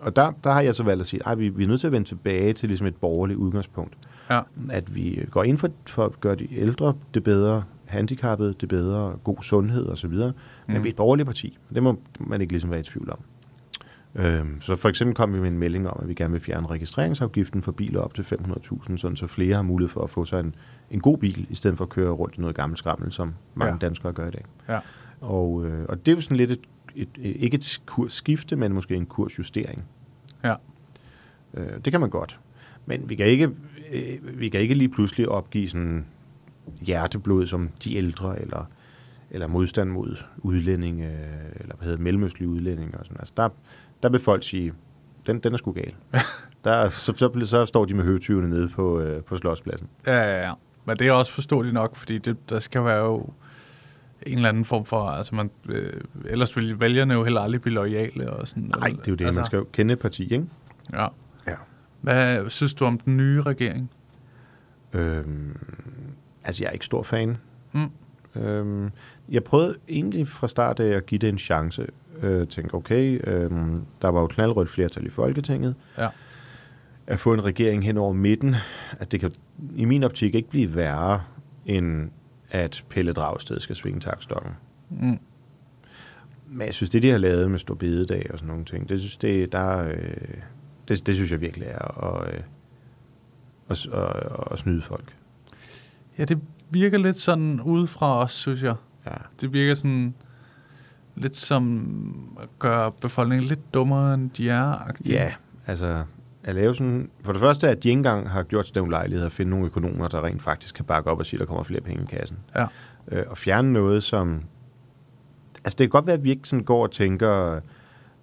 [0.00, 1.86] Og der, der har jeg så valgt at sige, at vi, vi er nødt til
[1.86, 3.94] at vende tilbage til ligesom et borgerligt udgangspunkt.
[4.30, 4.40] Ja.
[4.70, 9.16] At vi går ind for, for at gøre de ældre det bedre, handicappede det bedre,
[9.24, 10.10] god sundhed osv.
[10.10, 10.32] Mm.
[10.66, 11.58] Men vi er et borgerligt parti.
[11.74, 13.18] Det må man ikke ligesom være i tvivl om.
[14.14, 16.66] Øhm, så for eksempel kom vi med en melding om, at vi gerne vil fjerne
[16.66, 20.40] registreringsafgiften for biler op til 500.000, sådan så flere har mulighed for at få sig
[20.40, 20.54] en,
[20.90, 23.72] en god bil, i stedet for at køre rundt i noget gammelt skrammel, som mange
[23.72, 23.78] Ja.
[23.86, 24.44] danskere gør i dag.
[24.68, 24.78] Ja.
[25.20, 26.60] Og, øh, og det er jo sådan lidt et,
[26.94, 29.84] et, et, ikke et kursskifte, men måske en kursjustering.
[30.44, 30.54] Ja.
[31.54, 32.40] Øh, det kan man godt.
[32.86, 33.50] Men vi kan ikke,
[33.92, 36.06] øh, vi kan ikke lige pludselig opgive sådan
[36.80, 38.64] hjerteblod som de ældre, eller,
[39.30, 42.98] eller modstand mod udlændinge, øh, eller hvad hedder mellemøstlige udlændinge.
[42.98, 43.16] Og sådan.
[43.18, 43.48] Altså, der,
[44.02, 44.72] der vil folk sige,
[45.26, 45.94] den, den er sgu gal.
[46.64, 49.88] der, så, så, så, står de med høvetyvene nede på, øh, på slotspladsen.
[50.06, 50.52] Ja, ja, ja.
[50.84, 53.30] Men det er også forståeligt nok, fordi det, der skal være jo
[54.26, 55.92] en eller anden form for, altså man, øh,
[56.24, 58.62] ellers vil vælgerne jo heller aldrig blive lojale og sådan.
[58.78, 59.26] Nej, det er jo det.
[59.26, 60.44] altså, Man skal jo kende et parti, ikke?
[60.92, 61.06] Ja.
[61.46, 61.54] Ja.
[62.00, 63.90] Hvad synes du om den nye regering?
[64.92, 65.56] Øhm,
[66.44, 67.36] altså, jeg er ikke stor fan.
[67.72, 67.90] Mm.
[68.42, 68.90] Øhm,
[69.28, 71.86] jeg prøvede egentlig fra start af at give det en chance.
[72.22, 75.74] Øh, tænke, okay, øhm, der var jo knaldrødt flertal i Folketinget.
[75.98, 76.08] Ja.
[77.06, 78.54] At få en regering hen over midten,
[78.98, 79.32] at det kan
[79.76, 81.22] i min optik ikke blive værre,
[81.66, 82.10] end
[82.50, 84.52] at Pelle Dragsted skal svinge takstokken.
[84.90, 85.18] Mm.
[86.48, 88.98] Men jeg synes, det de har lavet med Stor Bededag og sådan nogle ting, det
[88.98, 89.96] synes, det, der, øh,
[90.88, 92.40] det, det synes jeg virkelig er at, øh,
[93.68, 95.16] at, at, at snyde folk.
[96.18, 96.40] Ja, det
[96.70, 98.74] virker lidt sådan udefra os, synes jeg.
[99.06, 99.16] Ja.
[99.40, 100.14] Det virker sådan
[101.16, 104.74] lidt som at gøre befolkningen lidt dummere, end de er.
[104.74, 105.12] -agtige.
[105.12, 105.34] Ja,
[105.66, 106.04] altså
[106.46, 107.10] at lave sådan...
[107.24, 110.08] For det første, at de ikke engang har gjort den ulejlighed at finde nogle økonomer,
[110.08, 112.38] der rent faktisk kan bakke op og sige, at der kommer flere penge i kassen.
[112.56, 112.66] Ja.
[113.12, 114.40] Øh, og fjerne noget, som...
[115.64, 117.60] Altså, det kan godt være, at vi ikke sådan går og tænker,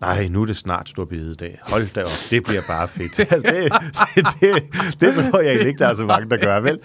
[0.01, 1.59] nej, nu er det snart stor bededag.
[1.61, 3.19] Hold da op, det bliver bare fedt.
[3.33, 3.71] altså, det,
[4.15, 6.79] det, det, det, tror jeg ikke, der er så mange, der gør, vel?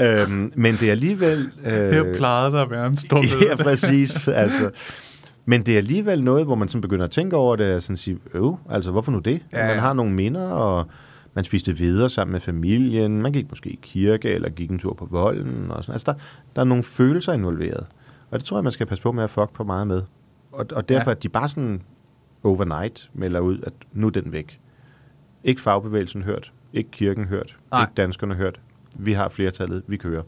[0.00, 1.50] Øhm, men det er alligevel...
[1.64, 4.28] Øh, Her plejede der at være en stor Ja, præcis.
[4.28, 4.70] Altså,
[5.48, 7.96] men det er alligevel noget, hvor man sådan begynder at tænke over det, og sådan
[7.96, 9.42] sige, øv, altså hvorfor nu det?
[9.52, 10.86] Ja, Ja, man har nogle minder, og
[11.34, 14.94] man spiste videre sammen med familien, man gik måske i kirke, eller gik en tur
[14.94, 15.94] på volden, og sådan.
[15.94, 16.18] Altså, der,
[16.56, 17.86] der er nogle følelser involveret.
[18.30, 20.02] Og det tror jeg, man skal passe på med at fuck på meget med.
[20.52, 21.14] Og, og derfor, Ja.
[21.16, 21.82] at de bare sådan
[22.42, 24.60] overnight melder ud, at nu er den væk.
[25.44, 27.82] Ikke fagbevægelsen hørt, ikke kirken hørt, Nej.
[27.82, 28.60] ikke danskerne hørt.
[28.96, 30.22] Vi har flertallet, vi kører.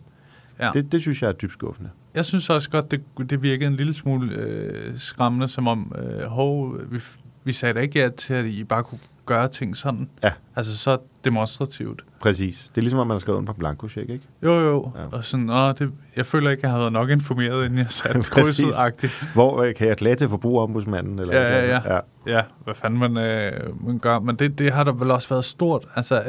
[0.60, 0.70] Ja.
[0.74, 1.90] Det, det synes jeg er dybt skuffende.
[2.14, 3.00] Jeg synes også godt, det,
[3.30, 7.00] det virkede en lille smule øh, skræmmende, som om, øh, hov, vi,
[7.44, 10.08] vi sagde da ikke ja til, at I bare kunne gøre ting sådan.
[10.22, 10.32] Ja.
[10.56, 12.04] Altså så demonstrativt.
[12.20, 12.68] Præcis.
[12.68, 14.24] Det er ligesom, at man har skrevet på en blankocheck, ikke?
[14.42, 14.92] Jo, jo.
[14.96, 15.16] Ja.
[15.16, 18.64] Og sådan, åh, det, jeg føler ikke, jeg havde nok informeret, inden jeg satte Præcis.
[18.64, 19.32] krydset-agtigt.
[19.34, 21.18] Hvor øh, kan jeg klage til forbrugerombudsmanden?
[21.18, 21.94] Eller Ja, ja, ja.
[21.94, 22.00] ja.
[22.26, 24.18] Ja, hvad fanden man, øh, man gør.
[24.18, 25.86] Men det, det har der vel også været stort.
[25.96, 26.22] Altså,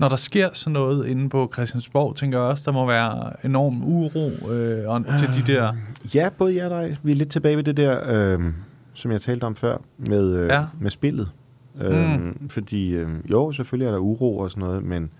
[0.00, 3.82] når der sker sådan noget inde på Christiansborg, tænker jeg også, der må være enorm
[3.84, 5.72] uro øh, og, til de der...
[6.14, 6.96] Ja, både ja og nej.
[7.02, 8.44] Vi er lidt tilbage ved det der, øh,
[8.94, 10.64] som jeg talte om før, med, øh, Ja.
[10.80, 11.30] med spillet.
[11.80, 15.10] Øh, Fordi øh, jo, selvfølgelig er der uro og sådan noget, men,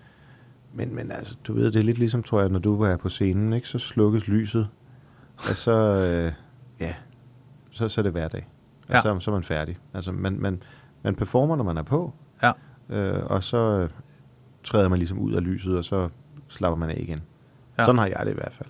[0.73, 3.09] men, men altså, du ved, det er lidt ligesom, tror jeg, når du er på
[3.09, 4.67] scenen, ikke, så slukkes lyset,
[5.49, 6.31] og så, øh,
[6.79, 6.93] ja,
[7.71, 8.47] så, så er det hverdag.
[8.87, 9.01] Og Ja.
[9.01, 9.77] så, så er man færdig.
[9.93, 10.63] Altså, man, man,
[11.03, 12.13] man performer, når man er på,
[12.43, 12.51] Ja.
[12.89, 13.89] øh, og så øh,
[14.63, 16.09] træder man ligesom ud af lyset, og så
[16.49, 17.21] slapper man af igen.
[17.79, 17.85] Ja.
[17.85, 18.69] Sådan har jeg det i hvert fald.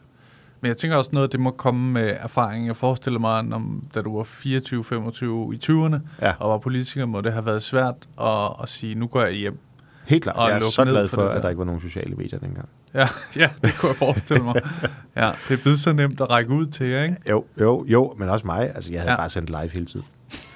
[0.61, 2.67] Men jeg tænker også noget, det må komme med erfaring.
[2.67, 3.63] Jeg forestiller mig, når,
[3.95, 6.33] da du var 24-25 i 20'erne Ja.
[6.39, 9.59] og var politiker, må det have været svært at, at sige, nu går jeg hjem.
[10.05, 10.35] Helt klart.
[10.35, 12.69] Og jeg er så glad for for, at der ikke var nogen sociale medier dengang.
[12.93, 13.07] Ja,
[13.41, 14.55] ja det kunne jeg forestille mig.
[15.15, 17.15] Ja, det er blevet så nemt at række ud til jer, ikke?
[17.29, 18.75] Jo, jo, jo, men også mig.
[18.75, 19.17] Altså, jeg havde ja.
[19.17, 20.05] bare sendt live hele tiden.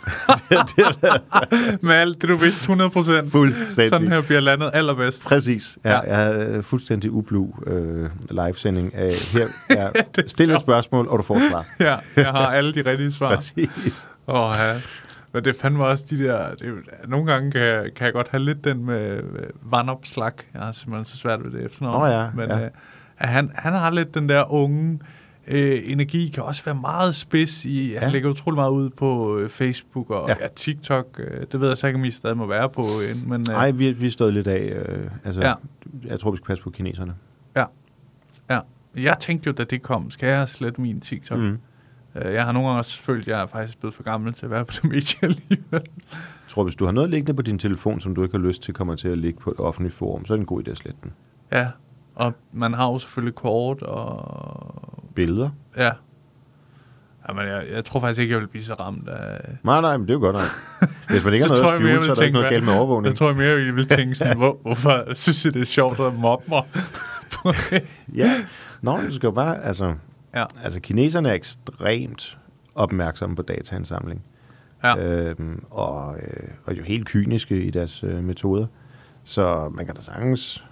[1.82, 3.32] Med alt det, du vidste 100 procent.
[3.32, 3.90] Fuldstændig.
[3.90, 5.26] Sådan her bliver landet allerbedst.
[5.26, 5.78] Præcis.
[5.86, 6.00] Ja, Ja.
[6.00, 9.48] Jeg havde øh, fuldstændig ublu øh, livesending af her.
[9.78, 11.66] Ja, Det er Stil et spørgsmål, og du får svar.
[11.80, 13.36] Ja, jeg har alle de rigtige svar.
[13.36, 14.10] Præcis.
[14.28, 14.74] Åh, ja.
[15.34, 16.50] Men det fandme også de der...
[16.60, 16.74] Det,
[17.08, 19.20] nogle gange kan, jeg- kan jeg godt have lidt den med
[19.62, 20.32] vandopslag.
[20.54, 22.00] Jeg har simpelthen så svært ved det efternavn.
[22.02, 22.64] Nå ja, Men ja.
[22.66, 22.70] Øh,
[23.16, 25.00] han, han har lidt den der unge
[25.48, 28.00] øh, energi kan også være meget spids i, ja.
[28.00, 30.36] han lægger utrolig meget ud på øh, Facebook og ja.
[30.42, 30.48] Ja.
[30.48, 31.20] TikTok.
[31.20, 32.86] Øh, det ved jeg så ikke, om I stadig må være på.
[33.02, 34.86] Øh, men, øh, Nej, vi, vi er stået lidt af.
[34.90, 35.54] Øh, altså, Ja.
[36.06, 37.16] Jeg tror, vi skal passe på kineserne.
[37.56, 37.66] Ja.
[38.50, 38.60] ja.
[38.96, 41.40] Jeg tænkte jo, da det kom, skal jeg slet min TikTok?
[41.40, 41.58] Mm.
[42.16, 44.52] Jeg har nogle gange også følt, at jeg er faktisk blevet for gammel til at
[44.52, 45.82] være på det medie alligevel.
[46.12, 48.62] Jeg tror, hvis du har noget liggende på din telefon, som du ikke har lyst
[48.64, 50.72] til, kommer til at ligge på et offentligt forum, så er det en god idé
[50.72, 51.14] at slette den.
[51.52, 51.68] Ja,
[52.16, 55.04] og man har jo selvfølgelig kort og...
[55.16, 55.50] Billeder?
[55.78, 55.92] Ja.
[57.30, 59.40] Jamen, jeg, jeg tror faktisk ikke, jeg vil blive så ramt af...
[59.64, 60.90] Nej, nej, men det er jo godt nok.
[61.10, 63.10] Hvis man ikke har noget at skjule, så er der ikke noget galt med overvågning.
[63.12, 66.14] Jeg tror mere, jeg vil tænke sådan, hvor, hvorfor synes jeg, det er sjovt at
[66.14, 66.64] mobbe mig?
[68.16, 68.32] Ja,
[68.82, 69.94] Nå, du skal jo bare, altså,
[70.36, 72.38] ja, altså kineserne er ekstremt
[72.76, 74.24] opmærksomme på dataindsamling.
[74.84, 74.98] ja.
[74.98, 78.68] Øhm, og, øh, og jo helt kyniske i deres øh, metoder.
[79.24, 80.64] Så man kan da sagtens...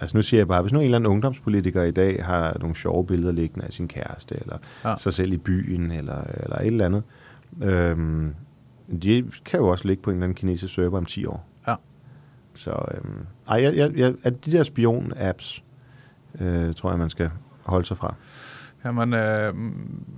[0.00, 2.74] Altså nu siger jeg bare, hvis nu en eller anden ungdomspolitiker i dag har nogle
[2.76, 4.96] sjove billeder liggende af sin kæreste, eller Ja.
[4.96, 7.02] sig selv i byen, eller, eller et eller andet,
[7.62, 8.34] øhm,
[9.02, 11.48] de kan jo også ligge på en eller anden kinesisk server om 10 år.
[11.68, 11.74] Ja.
[12.54, 15.62] Så øhm, ej, jeg, jeg, jeg, at de der spion-apps,
[16.40, 17.30] øh, tror jeg, man skal
[17.62, 18.14] holde sig fra.
[18.84, 19.54] Jamen, øh,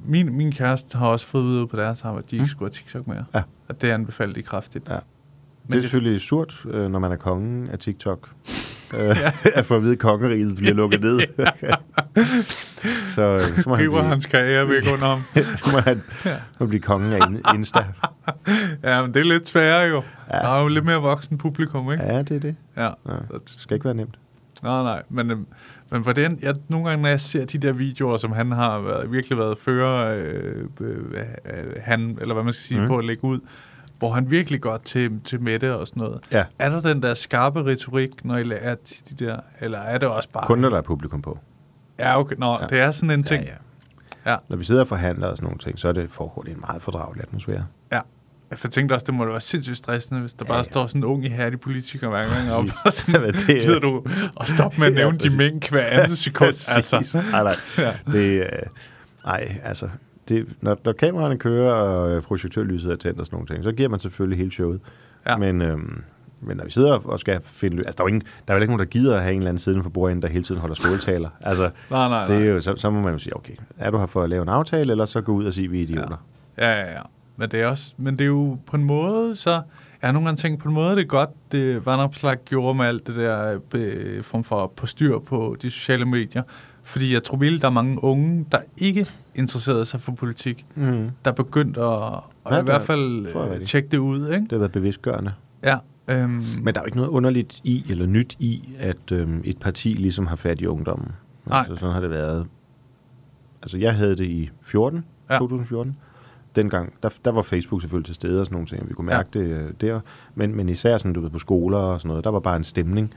[0.04, 2.72] min, min kæreste har også fået ud på deres arbejde, at de ikke skulle have
[2.72, 3.20] TikTok mere.
[3.20, 3.24] Mm.
[3.34, 3.42] Ja.
[3.68, 4.88] At det anbefalede de kraftigt.
[4.88, 4.98] Ja.
[5.64, 8.28] Men det er det- selvfølgelig surt, øh, når man er kongen af TikTok.
[8.98, 9.16] øh,
[9.54, 11.20] at få at vide, at kongeriget bliver lukket ned.
[13.14, 15.20] så, øh, så må han blive, hans karriere væk under ham.
[15.34, 16.02] så må han
[16.60, 17.84] må blive kongen af In- Insta.
[18.82, 20.02] ja, men det er lidt sværere jo.
[20.32, 20.36] Ja.
[20.38, 22.04] Der er jo lidt mere voksen publikum, ikke?
[22.04, 22.56] Ja, det er det.
[22.76, 22.82] Ja.
[22.82, 23.12] Ja.
[23.32, 24.14] Det skal ikke være nemt.
[24.62, 25.46] Nej, nej, men,
[25.90, 29.12] men hvordan, jeg, nogle gange, når jeg ser de der videoer, som han har været,
[29.12, 30.96] virkelig været fører, øh, øh,
[31.80, 32.86] han, eller hvad man skal sige, mm.
[32.86, 33.40] På at lægge ud,
[34.02, 36.20] hvor han virkelig godt til, til Mette og sådan noget.
[36.30, 36.44] Ja.
[36.58, 38.74] Er der den der skarpe retorik, når I lærer
[39.10, 40.46] de der, eller er det også bare...
[40.46, 41.38] Kun når der er publikum på.
[41.98, 42.60] Ja, okay, nå, ja.
[42.60, 42.66] Ja.
[42.66, 43.44] det er sådan en ting.
[43.44, 43.50] Ja,
[44.26, 44.30] ja.
[44.32, 44.36] Ja.
[44.48, 46.52] Når vi sidder og forhandler og sådan nogle ting, så er det foregår det i
[46.54, 47.66] en meget fordragelig atmosfære.
[47.92, 48.00] ja.
[48.50, 50.62] Jeg tænkte også, det må da være sindssygt stressende, hvis der Ja, bare ja.
[50.62, 53.62] står sådan en ung ihærdig politiker hver gang op, og sådan, Hvad det er.
[53.62, 54.02] gider du
[54.40, 55.36] at stoppe med at Ja, nævne de præcis.
[55.38, 57.18] mængd hver andet sekund, altså.
[57.30, 57.54] Nej, nej.
[57.78, 57.92] Ja.
[58.12, 58.48] Det, øh,
[59.24, 59.88] ej, altså,
[60.28, 63.72] det, når, når kameraerne kører, og øh, projektørlyset er tændt og sådan nogle ting, så
[63.72, 64.80] giver man selvfølgelig hele showet.
[65.26, 65.36] Ja.
[65.36, 66.02] Men, øhm,
[66.40, 67.76] men når vi sidder og skal finde...
[67.76, 69.38] Altså, der er jo, ingen, der er jo ikke nogen, der gider at have en
[69.38, 71.28] eller anden siden for bordenden, der hele tiden holder skåltaler.
[71.40, 73.98] Altså, Nej, nej, det er jo, så, så må man jo sige, okay, er du
[73.98, 76.16] her for at lave en aftale, eller så gå ud og sige, vi er idioter?
[76.58, 77.00] Ja, ja, ja.
[77.36, 80.26] Men det er også, men det er jo på en måde, så jeg har nogle
[80.26, 83.58] gange tænkt, på en måde er det godt, det Vandopslag gjorde med alt det der
[83.74, 86.42] øh, form for på styr på de sociale medier.
[86.82, 91.10] Fordi jeg tror virkelig, der er mange unge, der ikke interesserede sig for politik, Mm.
[91.24, 94.28] der begyndte at, og Ja, i hvert er- fald tror jeg øh, tjekke det ud.
[94.28, 94.42] Ikke?
[94.42, 95.32] Det har været bevidstgørende.
[95.62, 95.78] Ja,
[96.08, 96.30] øhm,
[96.62, 99.88] Men der er jo ikke noget underligt i, eller nyt i, at øhm, et parti
[99.92, 101.08] ligesom har fat i ungdommen.
[101.46, 101.58] Nej.
[101.58, 102.46] Altså, sådan har det været.
[103.62, 105.34] Altså, jeg havde det i 14, Ja.
[105.34, 105.38] ja.
[105.40, 105.96] 2014.
[106.56, 109.06] Dengang, der, der var Facebook selvfølgelig til stede og sådan nogle ting, og vi kunne
[109.06, 109.40] mærke ja.
[109.40, 110.00] det øh, der.
[110.34, 112.64] Men, men især sådan, du ved, på skoler og sådan noget, der var bare en
[112.64, 113.14] stemning.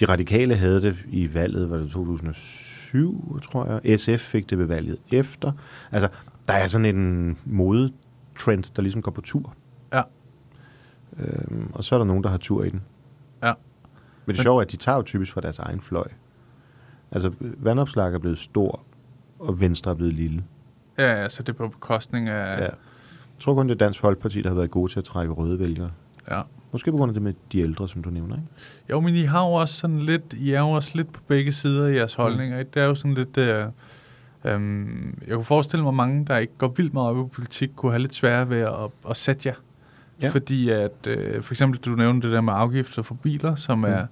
[0.00, 2.73] De radikale havde det i valget, var det 2007,
[3.42, 4.00] tror jeg.
[4.00, 5.52] SF fik det ved valget efter.
[5.92, 6.08] Altså,
[6.48, 9.54] der er sådan en modetrend, der ligesom går på tur.
[9.92, 10.02] ja,
[11.18, 12.82] Øhm, og så er der nogen, der har tur i den.
[13.42, 13.52] ja,
[14.26, 16.06] Men det sjove er, at de tager jo typisk fra deres egen fløj.
[17.10, 18.80] Altså, vandopslag er blevet stor,
[19.38, 20.44] og Venstre er blevet lille.
[20.98, 22.58] ja, ja, så det er på bekostning af...
[22.58, 22.62] Ja.
[22.64, 22.72] Jeg
[23.40, 25.90] tror kun, det er Dansk Folkeparti, der har været gode til at trække røde vælgere.
[26.30, 26.42] Ja.
[26.72, 28.48] Måske på grund af det med de ældre, som du nævner, ikke?
[28.90, 31.52] Jo, men I har jo også sådan lidt, I er jo også lidt på begge
[31.52, 32.58] sider i jeres holdninger.
[32.58, 32.68] Mm.
[32.74, 33.66] Det er jo sådan lidt, øh,
[34.44, 37.70] øhm, jeg kunne forestille mig, at mange, der ikke går vildt meget op i politik,
[37.76, 39.54] kunne have lidt svære ved at, at sætte jer.
[40.22, 40.28] Ja.
[40.28, 43.84] Fordi at, øh, for eksempel, du nævnte det der med afgifter for biler, som mm.
[43.84, 44.06] er,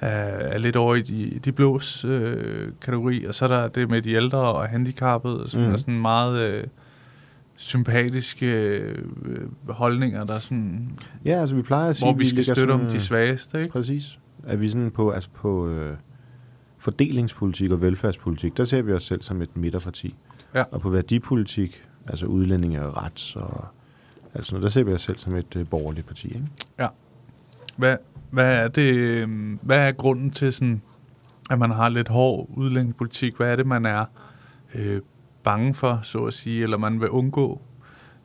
[0.00, 3.90] er, er lidt over i de, de blås øh, kategori, og så er der det
[3.90, 5.66] med de ældre og handicappede, som mm.
[5.66, 5.72] Mm.
[5.72, 6.64] er sådan meget øh,
[7.62, 8.98] sympatiske øh,
[9.68, 12.72] holdninger, der er sådan, Ja, altså vi plejer at sige, hvor vi skal ligger støtte
[12.72, 13.72] om sådan, de øh, svageste, ikke?
[13.72, 14.18] Præcis.
[14.46, 15.96] Er vi sådan på, altså på øh,
[16.78, 20.14] fordelingspolitik og velfærdspolitik, der ser vi os selv som et midterparti.
[20.54, 20.62] Ja.
[20.70, 23.66] Og på værdipolitik, altså udlændinge og rets og
[24.34, 26.28] altså noget, der ser vi os selv som et øh, borgerligt parti.
[26.28, 26.46] Ikke?
[27.76, 27.96] Hvad,
[28.30, 30.82] hvad, er det, øhm, hvad er grunden til, sådan,
[31.50, 33.36] at man har lidt hård udlændingepolitik?
[33.36, 34.04] Hvad er det, man er
[34.74, 35.00] øh,
[35.44, 37.60] bange for, så at sige, eller man vil undgå?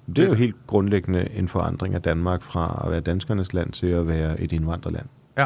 [0.07, 3.87] Det er jo helt grundlæggende en forandring af Danmark fra at være danskernes land til
[3.87, 5.05] at være et indvandrerland.
[5.37, 5.45] Ja.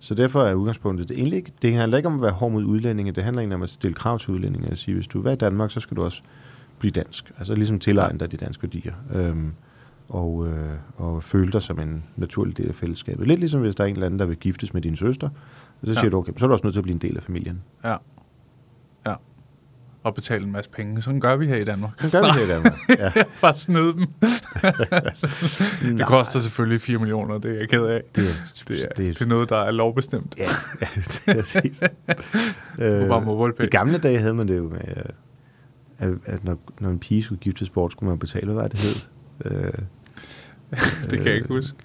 [0.00, 2.64] Så derfor er udgangspunktet, det, egentlig ikke, det handler ikke om at være hård mod
[2.64, 5.32] udlændinge, det handler egentlig om at stille krav til udlændinge og sige, hvis du er
[5.32, 6.22] i Danmark, så skal du også
[6.78, 7.32] blive dansk.
[7.38, 8.94] Altså ligesom tilegne dig de danske værdier.
[9.14, 9.52] Øhm,
[10.08, 13.26] og, øh, og føle dig som en naturlig del af fællesskabet.
[13.26, 15.28] Lidt ligesom hvis der er en eller anden, der vil giftes med din søster,
[15.84, 16.10] så siger Ja.
[16.10, 17.62] du, okay, så er du også nødt til at blive en del af familien.
[17.84, 17.96] Ja.
[20.02, 21.02] Og betale en masse penge.
[21.02, 21.90] Sådan gør vi her i Danmark.
[22.00, 22.74] Så gør vi her i Danmark.
[22.98, 23.12] Ja.
[23.40, 24.06] Bare snyde dem.
[25.98, 28.02] det koster selvfølgelig 4 millioner, det er jeg ked af.
[28.14, 28.24] Det,
[28.68, 30.34] Det er, det er noget, der er lovbestemt.
[30.38, 30.42] Ja,
[30.80, 31.80] ja det er præcis.
[33.08, 35.02] Bare volde I gamle dage havde man det jo med, øh,
[35.98, 38.94] at, at når, når en pige skulle gifte sport, skulle man betale, hvad det hed?
[39.44, 39.72] Øh,
[41.10, 41.76] Det kan jeg ikke huske.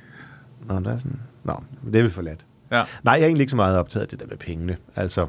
[0.70, 2.46] nå, der er sådan, nå, det er vi forladt.
[2.72, 2.84] Ja.
[3.04, 4.78] Nej, jeg er egentlig ikke så meget optaget af det der med pengene.
[4.96, 5.28] Altså,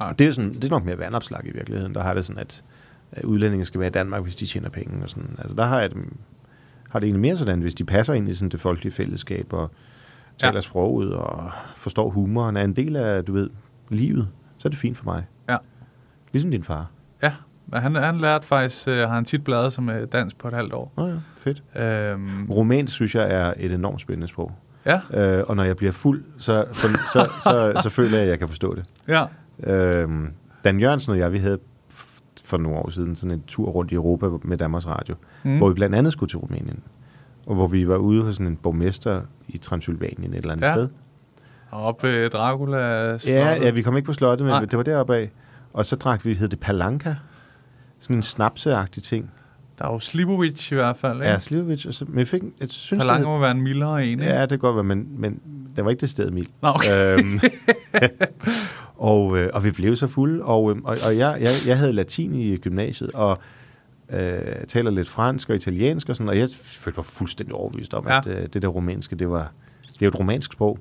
[0.00, 0.12] Nej.
[0.12, 1.94] det er, sådan, det er nok mere vandopslag i virkeligheden.
[1.94, 2.62] Der har det sådan, at
[3.24, 5.02] udlændinge skal være i Danmark, hvis de tjener penge.
[5.02, 5.36] Og sådan.
[5.38, 5.98] Altså, der har, jeg det,
[6.90, 9.70] har det egentlig mere sådan, hvis de passer ind i sådan det folkelige fællesskab og
[10.38, 10.60] taler Ja.
[10.60, 13.50] sproget og forstår humoren, er en del af, du ved,
[13.88, 14.28] livet,
[14.58, 15.26] så er det fint for mig.
[15.48, 15.56] Ja.
[16.32, 16.86] Ligesom din far.
[17.22, 17.32] Ja,
[17.66, 20.54] men han, han lærte faktisk, øh, har han tit bladet som øh, dansk på et
[20.54, 20.92] halvt år.
[20.96, 21.62] Nå ja, fedt.
[21.76, 24.52] Øhm, Romansk synes jeg er et enormt spændende sprog.
[24.86, 28.28] ja, Øh, og når jeg bliver fuld, så, så, så, så, så føler jeg, at
[28.30, 28.84] jeg kan forstå det.
[29.08, 29.24] ja,
[29.64, 30.28] Øhm,
[30.64, 31.58] Dan Jørgensen og jeg, vi havde
[32.44, 35.56] for nogle år siden sådan en tur rundt i Europa med Danmarks Radio, Mm.
[35.56, 36.78] hvor vi blandt andet skulle til Rumænien.
[37.46, 40.72] Og hvor vi var ude hos sådan en borgmester i Transylvanien et eller andet Ja.
[40.72, 40.88] sted.
[41.70, 42.78] og op ved Dracula
[43.26, 44.64] Ja, ja, vi kom ikke på slottet, men Nej.
[44.64, 45.30] Det var deroppe af.
[45.72, 47.14] Og så drak vi, hed det Palanka.
[48.00, 49.30] Sådan en snapseagtig ting.
[49.78, 51.26] Der er jo Slibovic i hvert fald, ikke?
[51.26, 51.86] Ja, Slivovic.
[51.86, 54.24] Og så, men jeg, fik, jeg synes, Palanca det må være en mildere en, ikke?
[54.24, 55.40] hed, Ja, det kan godt være, men, men
[55.76, 56.48] det var ikke det sted, Emil.
[56.62, 57.18] Nå, okay.
[57.18, 57.38] Øhm,
[58.96, 61.92] og, øh, og vi blev så fulde, og, øh, og, og jeg, jeg, jeg havde
[61.92, 63.38] latin i gymnasiet, og
[64.12, 64.38] øh,
[64.68, 68.12] taler lidt fransk og italiensk og sådan, og jeg følte mig fuldstændig overbevist om, Ja.
[68.12, 68.18] ja.
[68.18, 69.52] at øh, det der romanske, det var
[69.92, 70.78] det er jo et romansk sprog.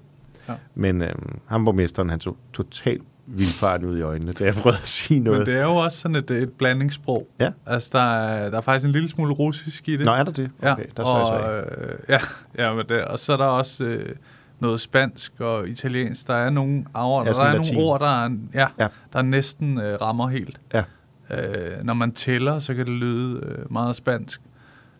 [0.50, 0.54] Ja.
[0.76, 1.10] Men øh,
[1.46, 5.40] ham borgmesteren, han så totalt vildfart ud i øjnene, da jeg prøvede at sige noget.
[5.40, 7.28] Men det er jo også sådan et, et blandingssprog.
[7.40, 7.52] Ja.
[7.66, 10.06] Altså, der er, der er faktisk en lille smule russisk i det.
[10.06, 10.52] Nå, er der det?
[10.62, 11.62] Okay, der står jeg så og, af.
[11.62, 12.20] øh, ja,
[12.58, 14.16] ja, men det, og så er der også øh,
[14.60, 16.28] noget spansk og italiensk.
[16.28, 17.74] Der er nogle, aford, Ja, der er latin.
[17.76, 18.88] nogle ord, der, er, ja, Ja.
[19.14, 20.62] der næsten øh, rammer helt.
[20.74, 20.84] Ja.
[21.32, 24.42] Øh, når man tæller, så kan det lyde øh, meget spansk.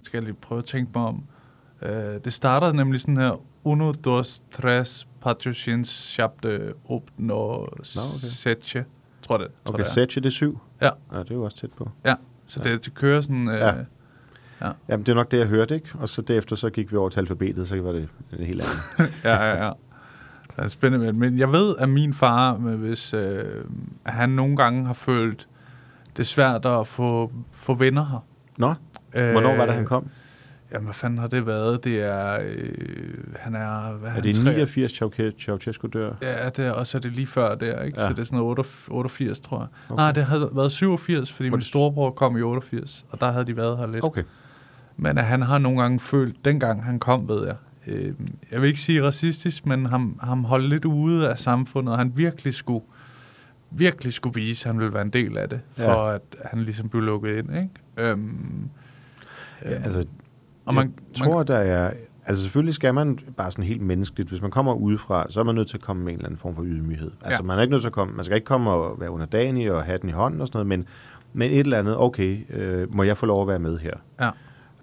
[0.04, 1.24] Skal jeg lige prøve at tænke mig om.
[1.82, 3.42] Øh, det starter nemlig sådan her.
[3.64, 7.68] Uno, dos, tres, patrocins, shabde, opno, okay.
[7.84, 8.86] setje.
[9.22, 9.48] Tror det.
[9.66, 9.88] Tror Okay, det.
[9.92, 10.60] Setche, det er syv.
[10.82, 10.90] Ja.
[11.14, 11.20] ja.
[11.20, 11.90] det er jo også tæt på.
[12.06, 12.16] Ja,
[12.48, 13.48] så det, det kører sådan...
[13.50, 13.74] Øh, Ja.
[14.62, 14.72] Ja.
[14.90, 15.90] Jamen, det er nok det, jeg hørte, ikke?
[16.00, 19.14] Og så derefter, så gik vi over til alfabetet, så var det det helt andet.
[19.24, 19.72] ja, ja, ja.
[20.56, 23.44] Det er spændende, men- jeg ved, at min far, men hvis øh,
[24.04, 25.48] han nogle gange har følt
[26.18, 28.26] det er svært at få, få venner her.
[28.58, 28.74] Nå,
[29.32, 30.08] hvornår var det, han kom?
[30.72, 31.84] Jamen, hvad fanden har det været?
[31.84, 32.74] Det er, øh,
[33.36, 36.12] han er, hvad Er han, det i tre- 89, Ceauche- Ceausescu dør?
[36.22, 38.02] Ja, det er, og så er det lige før der, ikke?
[38.02, 38.08] Ja.
[38.08, 39.68] Så det er sådan noget 88, 88 tror jeg.
[39.90, 40.02] Okay.
[40.04, 43.58] Nej, det havde været 87, fordi min storebror kom i 88, og der havde de
[43.58, 44.04] været her lidt.
[44.06, 44.24] Okay.
[44.98, 47.56] Men at han har nogle gange følt, dengang han kom, ved jeg,
[47.88, 48.14] øh,
[48.52, 52.12] jeg vil ikke sige racistisk, men ham, ham holdt lidt ude af samfundet, og han
[52.16, 52.84] virkelig skulle,
[53.72, 56.16] virkelig skulle vise, at han ville være en del af det, for Ja.
[56.16, 57.70] at han ligesom blev lukket ind, ikke?
[57.98, 58.70] Øhm,
[59.66, 60.06] Ja, altså,
[60.66, 61.92] og man, jeg tror, der er...
[62.28, 65.56] Altså selvfølgelig skal man bare sådan helt menneskeligt, hvis man kommer udefra, så er man
[65.56, 67.12] nødt til at komme med en eller anden form for ydmyghed.
[67.22, 67.48] Altså Ja.
[67.48, 69.84] man er ikke nødt til at komme, man skal ikke komme og være underdanig og
[69.84, 70.86] have den i hånden og sådan noget, men,
[71.34, 73.94] men et eller andet, okay, øh, må jeg få lov at være med her?
[74.20, 74.30] Ja.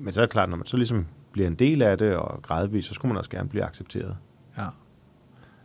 [0.02, 2.42] Men så er det klart, når man så ligesom bliver en del af det og
[2.42, 4.16] gradvist, så skulle man også gerne blive accepteret.
[4.58, 4.66] Ja.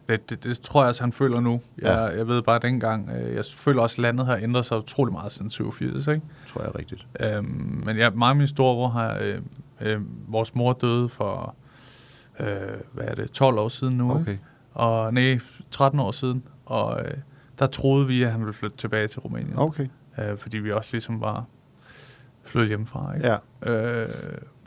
[0.10, 1.62] Det, det, det tror jeg også, han føler nu.
[1.78, 5.14] Jeg, jeg ved bare dengang, øh, jeg føler også, at landet har ændret sig utrolig
[5.14, 6.22] meget siden 87, ikke?
[6.48, 7.08] Tror jeg rigtigt.
[7.20, 9.42] Øhm, men ja, mig og min storebror har, øh,
[9.82, 11.56] øh, vores mor døde for,
[12.40, 12.48] øh,
[12.94, 14.32] hvad er det, 12 år siden nu, Okay.
[14.32, 14.44] ikke?
[14.74, 15.40] Og nej,
[15.72, 16.44] 13 år siden.
[16.66, 17.12] Og øh,
[17.60, 19.58] der troede vi, at han ville flytte tilbage til Rumænien.
[19.58, 19.88] Okay.
[20.20, 21.46] Øh, fordi vi også ligesom var
[22.48, 23.28] flyttet hjemmefra, ikke?
[23.28, 23.38] Ja,
[23.72, 24.10] Øh,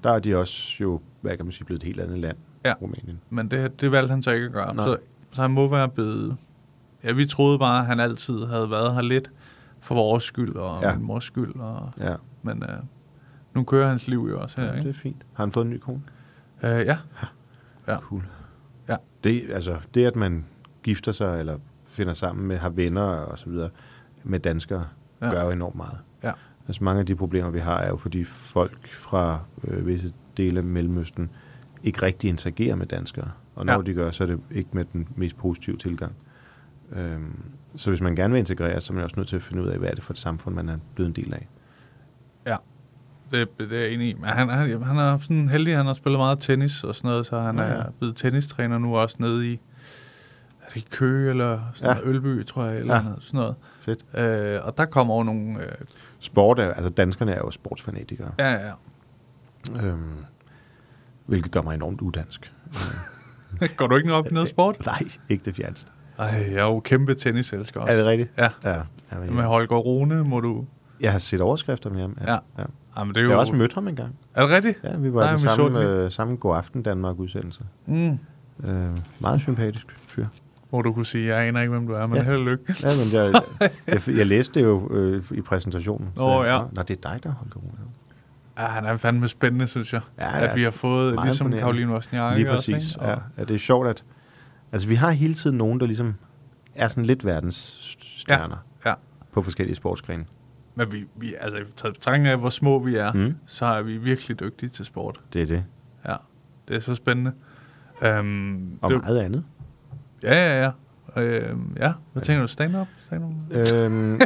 [0.03, 2.75] der er de også jo, hvad kan man sige, blevet et helt andet land, Ja.
[2.83, 3.21] Rumænien.
[3.31, 4.75] men det, det valgte han så ikke at gøre.
[4.77, 4.85] Nej.
[4.87, 4.97] Så,
[5.33, 6.37] så han må være blevet...
[7.05, 9.31] Ja, vi troede bare, at han altid havde været her lidt
[9.81, 10.97] for vores skyld og Ja.
[10.97, 11.55] min mors skyld.
[11.55, 12.69] Og, Ja, men øh,
[13.55, 14.89] nu kører hans liv jo også her, ja ikke?
[14.89, 15.23] det er fint.
[15.33, 16.03] Har han fået en ny kone?
[16.63, 16.99] Øh, ja.
[17.89, 17.97] Ja.
[17.99, 18.23] Cool.
[18.89, 18.97] Ja.
[19.25, 20.45] Det, altså, det, at man
[20.83, 23.71] gifter sig eller finder sammen med, har venner og så videre
[24.25, 24.85] med danskere,
[25.21, 25.27] Ja.
[25.27, 25.33] ja.
[25.33, 25.99] gør jo enormt meget.
[26.69, 30.59] Altså mange af de problemer, vi har, er jo fordi folk fra øh, visse dele
[30.59, 31.31] af Mellemøsten
[31.85, 33.31] ikke rigtig interagerer med danskere.
[33.55, 33.83] Og når Ja.
[33.83, 36.13] de gør, så er det ikke med den mest positive tilgang.
[36.93, 37.41] Øhm,
[37.77, 39.69] så hvis man gerne vil integrere, så er man også nødt til at finde ud
[39.69, 41.49] af, hvad er det for et samfund, man er blevet en del af.
[42.47, 42.57] Ja,
[43.33, 44.15] det, det er jeg enig i.
[44.15, 47.27] Men han, han, han er sådan heldig, han har spillet meget tennis og sådan noget,
[47.27, 47.63] så han ja.
[47.67, 47.73] ja.
[47.73, 49.61] er blevet tennistræner nu også nede i,
[50.63, 52.09] er det Køge eller sådan Ja.
[52.09, 53.03] Ølby, tror jeg, eller Ja.
[53.03, 53.55] noget, sådan noget.
[53.81, 54.05] Fedt.
[54.15, 55.73] Øh, og der kommer over nogle, øh,
[56.21, 58.73] Sport er, altså danskerne er jo sportsfanatikere, ja, ja,
[59.87, 60.25] øhm,
[61.27, 62.53] hvilket gør mig enormt udansk.
[63.77, 64.77] Går du ikke noget op i noget sport?
[64.87, 65.91] Nej, ikke det fjerneste.
[66.19, 67.93] Ej, jeg er jo kæmpe tenniselsker også.
[67.93, 68.31] Er det rigtigt?
[68.39, 68.49] Ja.
[68.65, 68.75] Ja.
[69.13, 70.67] ja men, Med Holger Rune må du...
[71.01, 72.19] Jeg har set overskrifter med ham.
[72.27, 72.33] Ja.
[72.33, 72.65] ja.
[72.97, 73.33] Jamen, det er Jeg jo...
[73.33, 74.19] har også mødt ham engang.
[74.35, 74.79] Er det rigtigt?
[74.85, 77.65] Ja, vi var i er den samme, øh, samme God Aften Danmark-udsendelse.
[77.87, 78.19] Mm.
[78.65, 80.27] Øh, meget sympatisk fyr.
[80.71, 82.23] Hvor du kunne sige, jeg aner ikke, hvem du er, men Ja.
[82.23, 82.75] held og lykke.
[82.83, 83.43] Ja, men jeg,
[84.09, 86.09] jeg, jeg læste det jo øh, i præsentationen.
[86.17, 86.63] Åh, jeg- ja.
[86.73, 87.73] Nå, det er dig, der holder Rune.
[88.59, 90.01] Ja, han er fandme spændende, synes jeg.
[90.19, 90.55] Ja, at ja.
[90.55, 91.53] vi har fået, ligesom.
[91.53, 92.93] Karoline Wozniacki Lige også, præcis.
[92.95, 93.05] ikke?
[93.07, 93.15] ja.
[93.15, 94.05] Og- ja, det er sjovt, at...
[94.73, 96.15] Altså, vi har hele tiden nogen, der ligesom
[96.75, 97.57] er sådan lidt verdens
[98.19, 98.57] stjerner
[98.87, 98.95] Ja.
[99.33, 100.25] på forskellige sportsgrene.
[100.75, 103.35] Men vi, vi altså, i taget betragtning af, hvor små vi er, mm.
[103.47, 105.21] så er vi virkelig dygtige til sport.
[105.33, 105.65] Det er det.
[106.09, 106.17] Ja,
[106.69, 107.33] det er så spændende.
[108.19, 109.45] Um, Og det, meget andet.
[110.23, 110.71] Ja, ja, ja.
[111.17, 112.49] Øhm, ja, hvad tænker du?
[112.49, 112.87] Stand-up?
[112.99, 113.33] Stand-up?
[113.51, 114.21] øhm,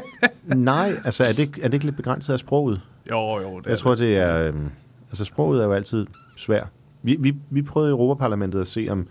[0.64, 2.80] nej, altså er det, er det ikke lidt begrænset af sproget?
[3.10, 3.58] Jo, jo.
[3.60, 4.48] Det Jeg tror, det er...
[4.48, 4.70] Øhm,
[5.10, 6.68] altså, sproget er jo altid svært.
[7.02, 9.06] Vi, vi, vi prøvede i Europaparlamentet at se om...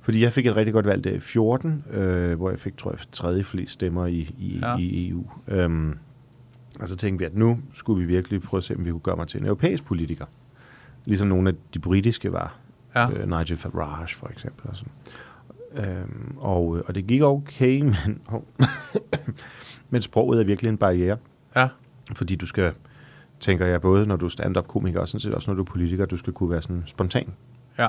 [0.00, 2.90] Fordi jeg fik et rigtig godt valg der i 14, øh, hvor jeg fik, tror
[2.90, 4.58] jeg, tredje flest stemmer i, i.
[4.62, 4.76] Ja.
[4.76, 5.24] i EU.
[5.48, 5.98] Øhm,
[6.80, 9.00] og så tænkte vi, at nu skulle vi virkelig prøve at se, om vi kunne
[9.00, 10.24] gøre mig til en europæisk politiker.
[11.04, 12.56] Ligesom nogle af de britiske var.
[12.94, 13.10] Ja.
[13.10, 14.70] Øh, Nigel Farage for eksempel.
[14.70, 14.92] Og, sådan.
[15.74, 18.20] Øhm, og, og det gik okay, men,
[19.90, 21.16] men sproget er virkelig en barriere.
[21.56, 21.68] Ja,
[22.14, 22.72] Fordi du skal,
[23.40, 26.06] tænker jeg, både når du er stand-up-komiker, og sådan set også når du er politiker,
[26.06, 27.32] du skal kunne være sådan spontan.
[27.78, 27.88] ja.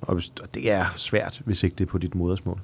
[0.00, 2.60] Og, hvis, og det er svært, hvis ikke det er på dit modersmål.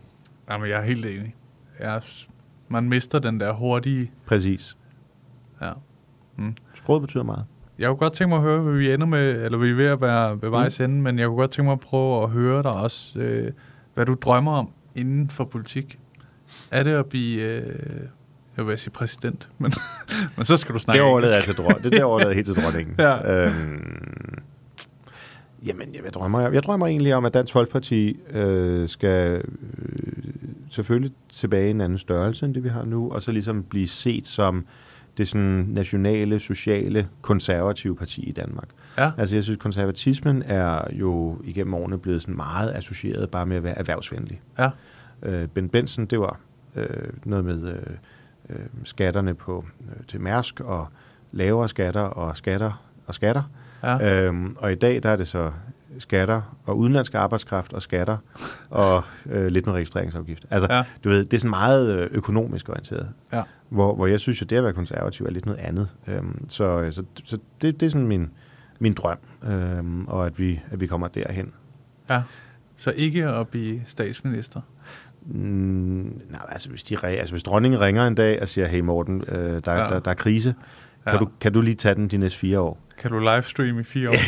[0.51, 1.35] Jamen, jeg er helt enig.
[1.81, 2.27] Jeg, er-
[2.69, 4.11] man mister den der hurtige...
[4.27, 4.77] Præcis.
[5.63, 5.73] Ja.
[6.75, 7.45] Sproget betyder meget.
[7.79, 9.87] Jeg kunne godt tænke mig at høre, hvad vi ender med, eller vi er ved
[9.87, 12.63] at være ved vejs ende, men jeg kunne godt tænke mig at prøve at høre
[12.63, 13.53] dig også, øh,
[13.95, 15.99] hvad du drømmer om inden for politik.
[16.71, 18.01] Er det at blive, øh,
[18.57, 19.73] jeg vil sige præsident, men,
[20.37, 22.47] men så skal du snakke Det overlader jeg til dron- det der overlader jeg helt
[22.47, 22.95] til dronningen.
[23.05, 23.45] Ja.
[23.47, 24.39] Øhm,
[25.67, 26.53] jamen, jeg, hvad drømmer jeg?
[26.55, 29.45] Jeg drømmer egentlig om, at Dansk Folkeparti øh, skal øh,
[30.71, 33.89] selvfølgelig tilbage i en anden størrelse, end det vi har nu, og så ligesom blive
[33.89, 34.67] set som
[35.19, 38.69] det sådan nationale, sociale, konservative parti i Danmark.
[38.99, 39.11] Ja.
[39.19, 43.63] Altså jeg synes, konservatismen er jo igennem årene blevet sådan meget associeret bare med at
[43.63, 44.41] være erhvervsvenlig.
[44.59, 44.71] Ja,
[45.23, 46.39] Øh, ben Benson, det var
[46.77, 46.87] øh,
[47.25, 47.77] noget med øh,
[48.51, 50.87] øh, skatterne på øh, til Mærsk og
[51.33, 53.43] lavere skatter og skatter og skatter.
[53.83, 54.25] ja.
[54.27, 55.53] Øhm, og i dag der er det så
[55.99, 58.17] skatter og udenlandsk arbejdskraft og skatter
[58.71, 60.47] og øh, lidt med registreringsafgift.
[60.51, 60.85] Altså, ja.
[61.05, 63.09] Du ved, det er sådan meget øh, økonomisk orienteret.
[63.33, 63.43] ja.
[63.69, 65.89] Hvor, hvor jeg synes, at det at være konservativ er lidt noget andet.
[66.07, 68.31] Øhm, så så, så det, det er sådan min,
[68.83, 71.53] min drøm, øhm, og at vi, at vi kommer derhen.
[72.11, 72.23] ja.
[72.77, 74.61] Så ikke at blive statsminister.
[75.27, 79.25] Mm, nej, altså hvis, de, altså hvis dronningen ringer en dag og siger, hey Morten,
[79.29, 79.83] øh, der, ja.
[79.83, 79.89] Ja.
[79.89, 80.55] der, der er krise,
[81.05, 81.19] kan, Ja.
[81.19, 82.79] du, kan du lige tage den de næste fire år?
[82.99, 84.15] Kan du livestream i fire år?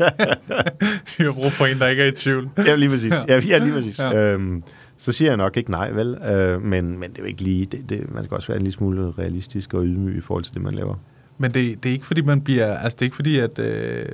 [1.18, 2.48] Vi har brug for en, der ikke er i tvivl.
[2.58, 3.12] Ja, lige præcis.
[3.28, 3.98] Ja, ja lige præcis.
[3.98, 4.32] Ja.
[4.32, 4.62] Øhm,
[4.96, 6.14] så siger jeg nok ikke nej, vel?
[6.14, 7.66] Øh, men, men det er jo ikke lige...
[7.66, 10.54] Det, det, man skal også være en lille smule realistisk og ydmyg i forhold til
[10.54, 10.94] det, man laver.
[11.40, 12.76] Men det, det er ikke fordi, man bliver...
[12.78, 13.58] Altså, det er ikke fordi, at...
[13.58, 14.06] Øh,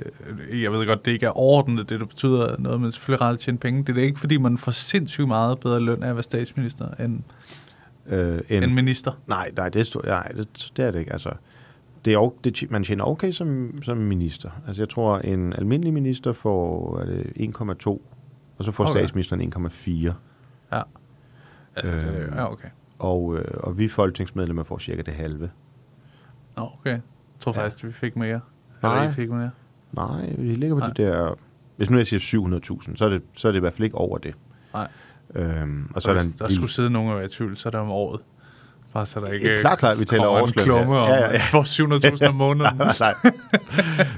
[0.61, 3.39] jeg ved godt, det ikke er ordentligt, det der betyder noget, men selvfølgelig ret at
[3.39, 3.83] tjene penge.
[3.83, 7.19] Det er ikke fordi, man får sindssygt meget bedre løn af at være statsminister end,
[8.09, 9.11] Øh, end en, minister.
[9.27, 11.11] nej, nej, det, stod, nej det, det er det ikke.
[11.11, 11.31] Altså,
[12.05, 14.49] det er, det, man tjener okay som, som minister.
[14.67, 17.23] Altså, jeg tror, en almindelig minister får er det
[17.59, 17.89] 1,2,
[18.57, 18.99] og så får Okay.
[18.99, 20.13] statsministeren 1,4.
[20.71, 20.81] Ja.
[21.75, 22.67] Altså, øh, det, ja, okay.
[22.99, 25.49] Og, øh, og vi folketingsmedlemmer får cirka det halve.
[26.55, 26.99] Okay.
[27.37, 27.63] Jeg tror Ja.
[27.65, 28.39] faktisk, vi fik mere.
[28.83, 28.97] Nej.
[28.97, 29.51] Eller I fik mere.
[29.91, 30.89] Nej, vi ligger på Nej.
[30.97, 31.35] de der...
[31.77, 32.19] Hvis nu jeg siger
[32.89, 34.33] 700.000, så er, det, så er det i hvert fald ikke over det.
[34.73, 34.87] Nej.
[35.35, 37.57] Øhm, og så Så er der en der skulle sidde nogen og være i tvivl,
[37.57, 38.21] så er det om året.
[38.93, 41.31] Bare så der ikke Ja, klart, klart, vi taler kommer en klumme og Ja, ja,
[41.31, 41.41] ja.
[41.51, 41.63] får
[42.23, 42.77] 700.000 om måneden.
[42.77, 43.13] nej,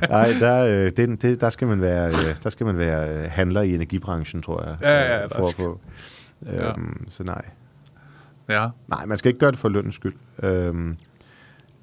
[0.10, 3.32] nej, der, øh, det, det, der skal man være, øh, der skal man være øh,
[3.32, 4.78] handler i energibranchen, tror jeg.
[4.82, 5.80] Ja, ja, øh, der for at få.
[6.48, 7.46] Øhm, Så nej.
[8.50, 8.68] ja.
[8.88, 10.14] Nej, man skal ikke gøre det for lønnens skyld.
[10.44, 10.98] Øhm,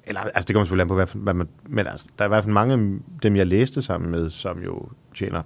[0.07, 2.29] eller, altså det kommer selvfølgelig an på, hvad, hvad man, men altså, der er i
[2.29, 5.41] hvert fald mange af dem, jeg læste sammen med, som jo tjener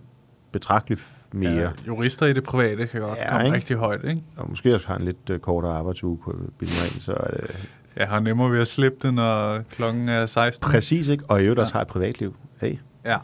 [0.52, 1.02] betragteligt
[1.32, 1.52] mere.
[1.52, 1.70] ja.
[1.88, 3.56] Jurister i det private kan godt Ja, komme ikke?
[3.58, 4.24] rigtig højt, ikke?
[4.38, 7.50] Og måske også har en lidt øh, kortere arbejdsuge på bilden ind, så øh,
[7.96, 10.66] Jeg har nemmere ved at slippe det, når klokken er 16.
[10.72, 11.62] præcis ikke, og i øvrigt Ja.
[11.62, 12.36] også har et privatliv.
[12.62, 13.18] Hey, Ja.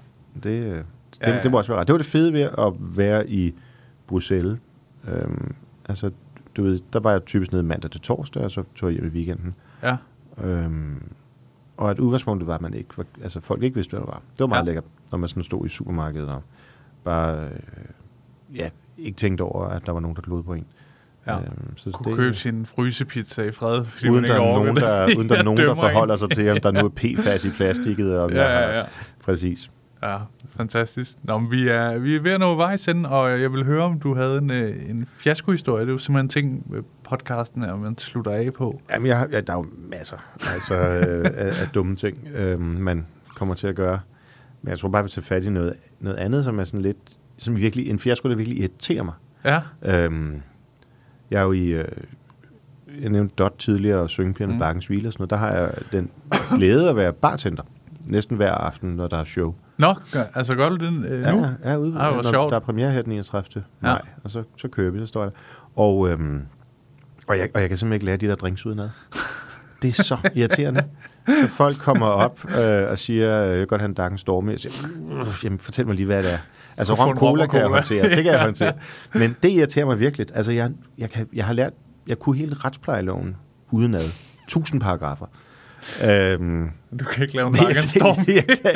[0.44, 0.86] det, øh, det,
[1.22, 1.42] Ja, ja.
[1.44, 1.88] det må også være ret.
[1.88, 3.54] Det var det fede ved at være i
[4.08, 4.60] Bruxelles.
[5.08, 5.56] Øhm,
[5.90, 6.12] altså,
[6.58, 9.06] du ved, der var jeg typisk nede mandag til torsdag, og så tog jeg hjem
[9.06, 9.56] i weekenden.
[9.84, 9.98] Ja.
[10.44, 11.04] Øhm,
[11.78, 14.22] og at udgangspunktet var, at man ikke, var, altså folk ikke vidste, hvad det var.
[14.32, 14.66] Det var meget Ja.
[14.66, 16.42] lækkert, når man sådan stod i supermarkedet og
[17.04, 17.50] bare, øh,
[18.56, 20.66] ja, ikke tænkte over, at der var nogen, der glod på en.
[21.28, 21.38] Ja.
[21.38, 24.84] Øhm, så Kunne købe sin frysepizza i fred, fordi uden der ikke nogen, det.
[24.84, 27.50] der, uden der, er nogen, der forholder sig til, om der nu er PFAS i
[27.50, 28.20] plastikket.
[28.20, 28.86] Og Ja, ja, ja.
[29.24, 29.72] Præcis.
[30.04, 30.18] Ja,
[30.50, 31.18] fantastisk.
[31.24, 33.84] Nå, men vi er, vi er ved at nå vejs ind, og jeg vil høre,
[33.84, 35.82] om du havde en, øh, en fiaskohistorie.
[35.82, 38.82] Det er jo simpelthen ting med podcasten, at man slutter af på.
[38.92, 40.18] Jamen, jeg, ja, der er jo masser
[40.54, 44.00] altså, øh, af, af dumme ting, øh, man kommer til at gøre.
[44.62, 46.98] Men jeg tror bare, vi tager fat i noget, noget andet, som er sådan lidt,
[47.38, 49.14] som virkelig, en fiasko, der virkelig irriterer mig.
[49.46, 50.42] Ja, Øhm,
[51.32, 51.86] jeg er jo i, øh,
[53.02, 54.60] jeg nævnte Dot tidligere, og Syngepigerne mm.
[54.60, 55.30] Bakkens Hvile og sådan noget.
[55.30, 56.10] Der har jeg den
[56.58, 57.64] glæde at være bartender.
[58.06, 59.56] Næsten hver aften, når der er show.
[59.78, 61.46] Nå, gør, altså gør du den øh, nu?
[61.64, 62.50] Ja, ja ude, Ej, hvor når sjovt.
[62.50, 63.64] der er premiere her den 31.
[63.84, 63.88] Ja.
[63.88, 65.38] maj, og så, så kører vi, så står jeg der.
[65.82, 66.42] Og, øhm,
[67.28, 68.90] og, jeg, og jeg kan simpelthen ikke lære de der drinks udenad.
[69.82, 70.84] Det er så irriterende.
[71.28, 74.50] Så folk kommer op øh, og siger, øh, jeg vil godt have en Darken Storm.
[74.50, 74.74] Jeg siger,
[75.22, 76.38] "Uh, jamen, fortæl mig lige, hvad det er.
[76.78, 78.04] Altså, rom cola kan jeg håndtere.
[78.10, 78.44] Det kan jeg Ja.
[78.44, 78.74] håndtere.
[79.14, 80.28] Men det irriterer mig virkelig.
[80.34, 81.74] Altså, jeg, jeg, kan, jeg har lært,
[82.08, 83.36] jeg kunne hele retsplejeloven
[83.72, 84.10] udenad.
[84.48, 85.26] Tusind paragrafer.
[86.06, 86.70] Øhm,
[87.00, 87.92] Du kan ikke lave en men jeg, jeg, kan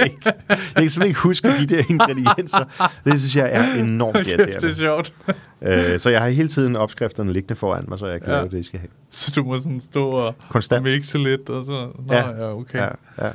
[0.06, 2.90] ikke, jeg kan simpelthen ikke huske de der ingredienser.
[3.06, 4.76] Det synes jeg er enormt Kæft, det er irriterende.
[4.76, 5.14] sjovt.
[5.62, 8.36] Øh, så jeg har hele tiden opskrifterne liggende foran mig, så jeg kan Ja.
[8.36, 8.90] lave det, I skal have.
[9.10, 10.84] Så du må sådan stå og Konstant.
[10.84, 11.72] mixe lidt, og så...
[12.08, 12.30] Nå, Ja.
[12.30, 12.80] ja, okay.
[12.80, 12.88] Ja,
[13.26, 13.30] ja.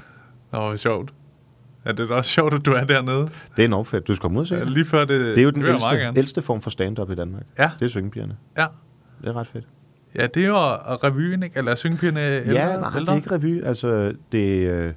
[0.53, 1.12] Nå, hvor sjovt.
[1.87, 3.21] Ja, det er da også sjovt, at du er dernede.
[3.57, 4.09] Det er enormt fedt.
[4.09, 5.21] Du skal komme ud og se Ja, lige før det...
[5.21, 7.43] Det er jo den ældste, ældste form for stand-up i Danmark.
[7.59, 7.71] Ja.
[7.79, 8.37] Det er syngepigerne.
[8.59, 8.67] Ja.
[9.21, 9.64] Det er ret fedt.
[10.19, 10.57] Ja, det er jo
[11.05, 11.59] revyen, ikke?
[11.59, 12.53] Eller er syngepigerne ældre?
[12.53, 13.64] ja, nej, det er ikke revy.
[13.64, 14.93] Altså, det, øh,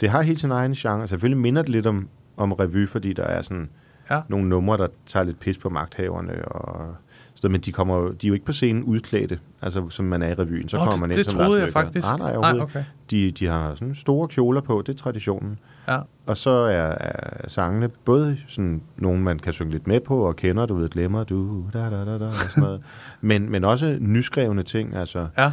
[0.00, 1.08] det har helt sin egen genre.
[1.08, 3.68] Selvfølgelig minder det lidt om, om revy, fordi der er sådan
[4.10, 4.20] Ja.
[4.28, 6.44] nogle numre, der tager lidt pis på magthaverne.
[6.48, 6.94] Og,
[7.34, 10.28] så, men de, kommer, de er jo ikke på scenen udklædte, altså som man er
[10.28, 10.68] i revyen.
[10.68, 12.06] Så Nå, kommer man det- ind det som troede jeg faktisk.
[12.06, 12.84] Nej, nej, Nej, overhovedet okay.
[13.10, 15.58] De, de har sådan store kjoler på, det er traditionen.
[15.88, 15.98] Ja.
[16.26, 20.36] Og så er, er sangene både sådan nogle, man kan synge lidt med på, og
[20.36, 22.82] kender, du ved, glemmer du, da, da, da, da, og sådan noget.
[23.20, 25.52] men, men også nyskrevne ting, altså Ja.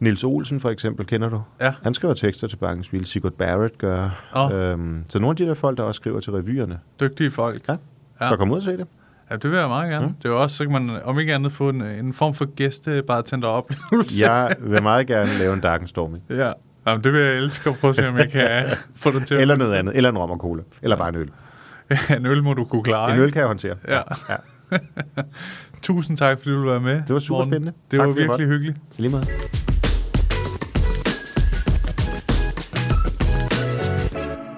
[0.00, 1.42] Nils Olsen for eksempel, kender du?
[1.60, 1.74] Ja.
[1.82, 4.24] Han skriver tekster til Bankens Vilde, Sigurd Barrett gør.
[4.36, 4.50] Åh.
[4.54, 6.78] Øhm, så nogle af de der folk, der også skriver til revyerne.
[7.00, 7.68] Dygtige folk.
[7.68, 7.76] Ja.
[8.20, 8.28] Ja.
[8.28, 8.86] Så kom ud og se det.
[9.30, 10.06] Ja, det vil jeg meget gerne.
[10.06, 10.14] Mm.
[10.14, 12.44] Det er jo også, så kan man om ikke andet få en, en form for
[12.44, 14.26] gæstebartender-oplevelse.
[14.26, 16.16] Jeg vil meget gerne lave en Darken Stormy.
[16.30, 16.50] ja.
[16.88, 18.66] Jamen, det vil jeg elske at prøve at se, om jeg kan
[18.96, 19.36] få det til.
[19.36, 19.96] Eller noget andet.
[19.96, 20.62] Eller en rom og cola.
[20.82, 21.30] Eller bare en øl.
[22.18, 23.12] en øl må du kunne klare.
[23.14, 23.74] En øl kan jeg håndtere.
[23.88, 23.96] Ja.
[24.30, 24.36] ja.
[25.82, 26.94] Tusind tak, fordi du ville være med.
[27.06, 27.52] Det var super Morten.
[27.52, 27.72] spændende.
[27.90, 28.44] Det Tak, var virkelig måtte.
[28.46, 28.76] hyggeligt.
[28.98, 29.26] I lige måde.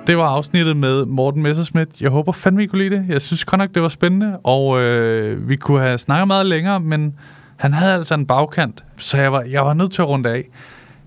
[0.06, 2.00] Det var afsnittet med Morten Messerschmidt.
[2.00, 3.04] Jeg håber fandme, I kunne lide det.
[3.08, 6.80] Jeg synes godt nok, det var spændende, og øh, vi kunne have snakket meget længere,
[6.80, 7.14] men
[7.56, 10.48] han havde altså en bagkant, så jeg var, jeg var nødt til at runde af.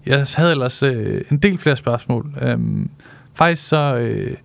[0.06, 2.34] Jeg havde ellers øh, en del flere spørgsmål.
[2.42, 2.90] Øhm,
[3.34, 3.96] faktisk så...
[3.96, 4.38] Øh,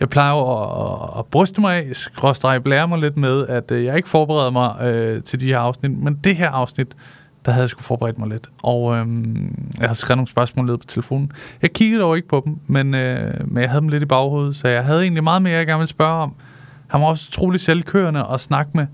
[0.00, 3.70] jeg plejer jo at, at, at bryste mig af, skråstrege blære mig lidt med, at
[3.70, 6.96] øh, jeg ikke forbereder mig øh, til de her afsnit, men det her afsnit,
[7.46, 8.48] der havde jeg skulle forberedt mig lidt.
[8.62, 9.06] Og øh,
[9.80, 11.32] jeg har skrevet nogle spørgsmål ned på telefonen.
[11.62, 14.56] Jeg kiggede dog ikke på dem, men, øh, men jeg havde dem lidt i baghovedet,
[14.56, 16.34] så jeg havde egentlig meget mere, jeg gerne ville spørge om.
[16.86, 18.86] Han var også utrolig selvkørende at snakke med.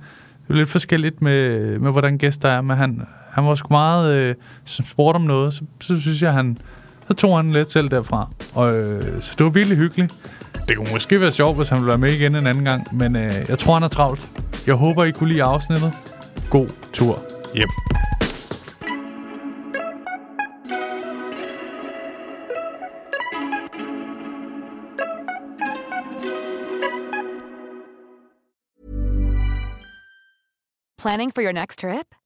[0.48, 3.02] Det er lidt forskelligt med, med hvordan gæster er, men han,
[3.37, 4.34] han var sgu meget, øh,
[4.64, 6.59] spurgte om noget, så, så synes jeg, han,
[7.09, 8.30] så tog han lidt selv derfra.
[8.55, 10.14] Og, øh, så det var virkelig hyggeligt.
[10.68, 13.16] Det kunne måske være sjovt, hvis han ville være med igen en anden gang, men
[13.16, 14.30] øh, jeg tror, han er travlt.
[14.66, 15.93] Jeg håber, I kunne lide afsnittet.
[16.51, 17.18] God tur
[17.55, 17.68] hjem.
[30.99, 32.26] Planning for your next trip?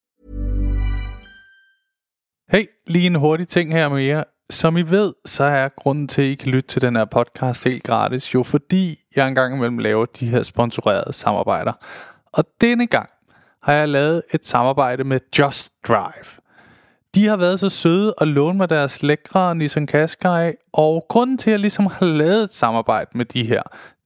[2.51, 4.23] Hey, lige en hurtig ting her med jer.
[4.49, 7.63] Som I ved, så er grunden til, at I kan lytte til den her podcast
[7.63, 11.73] helt gratis, jo fordi jeg engang imellem laver de her sponsorerede samarbejder.
[12.33, 13.09] Og denne gang
[13.63, 16.41] har jeg lavet et samarbejde med Just Drive.
[17.15, 21.49] De har været så søde at låne mig deres lækre Nissan Qashqai, og grunden til,
[21.49, 23.61] at jeg ligesom har lavet et samarbejde med de her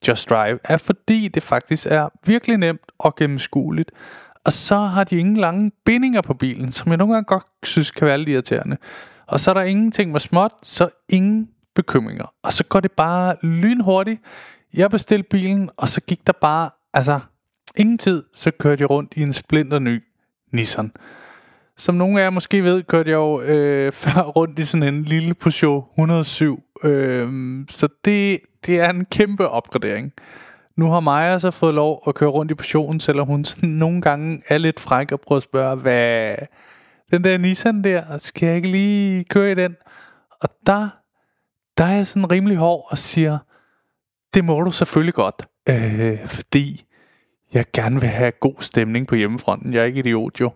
[0.07, 3.91] Just Drive, er fordi det faktisk er virkelig nemt og gennemskueligt.
[4.45, 7.91] Og så har de ingen lange bindinger på bilen, som jeg nogle gange godt synes
[7.91, 8.77] kan være lidt irriterende.
[9.27, 12.33] Og så er der ingenting med småt, så ingen bekymringer.
[12.43, 14.21] Og så går det bare lynhurtigt.
[14.73, 17.19] Jeg bestilte bilen, og så gik der bare, altså
[17.77, 20.03] ingen tid, så kørte jeg rundt i en splinter ny
[20.53, 20.91] Nissan.
[21.77, 25.03] Som nogle af jer måske ved, kørte jeg jo øh, før rundt i sådan en
[25.03, 26.63] lille Peugeot 107.
[26.83, 27.29] Øh,
[27.69, 30.13] så det, det er en kæmpe opgradering.
[30.77, 34.01] Nu har Maja så fået lov at køre rundt i portionen, selvom hun sådan nogle
[34.01, 36.35] gange er lidt fræk og prøver at spørge, hvad
[37.11, 39.75] den der Nissan der, skal jeg ikke lige køre i den?
[40.41, 40.89] Og der,
[41.77, 43.37] der er jeg sådan rimelig hård og siger,
[44.33, 46.85] det må du selvfølgelig godt, øh, fordi
[47.53, 49.73] jeg gerne vil have god stemning på hjemmefronten.
[49.73, 50.51] Jeg er ikke idiot jo.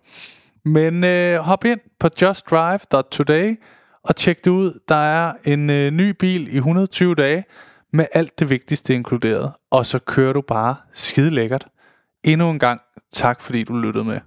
[0.65, 3.59] Men øh, hop ind på justdrive.today
[4.03, 4.79] og tjek det ud.
[4.87, 7.43] Der er en øh, ny bil i 120 dage
[7.93, 9.53] med alt det vigtigste inkluderet.
[9.71, 11.67] Og så kører du bare skide lækkert.
[12.23, 12.81] Endnu en gang
[13.11, 14.19] tak fordi du lyttede med.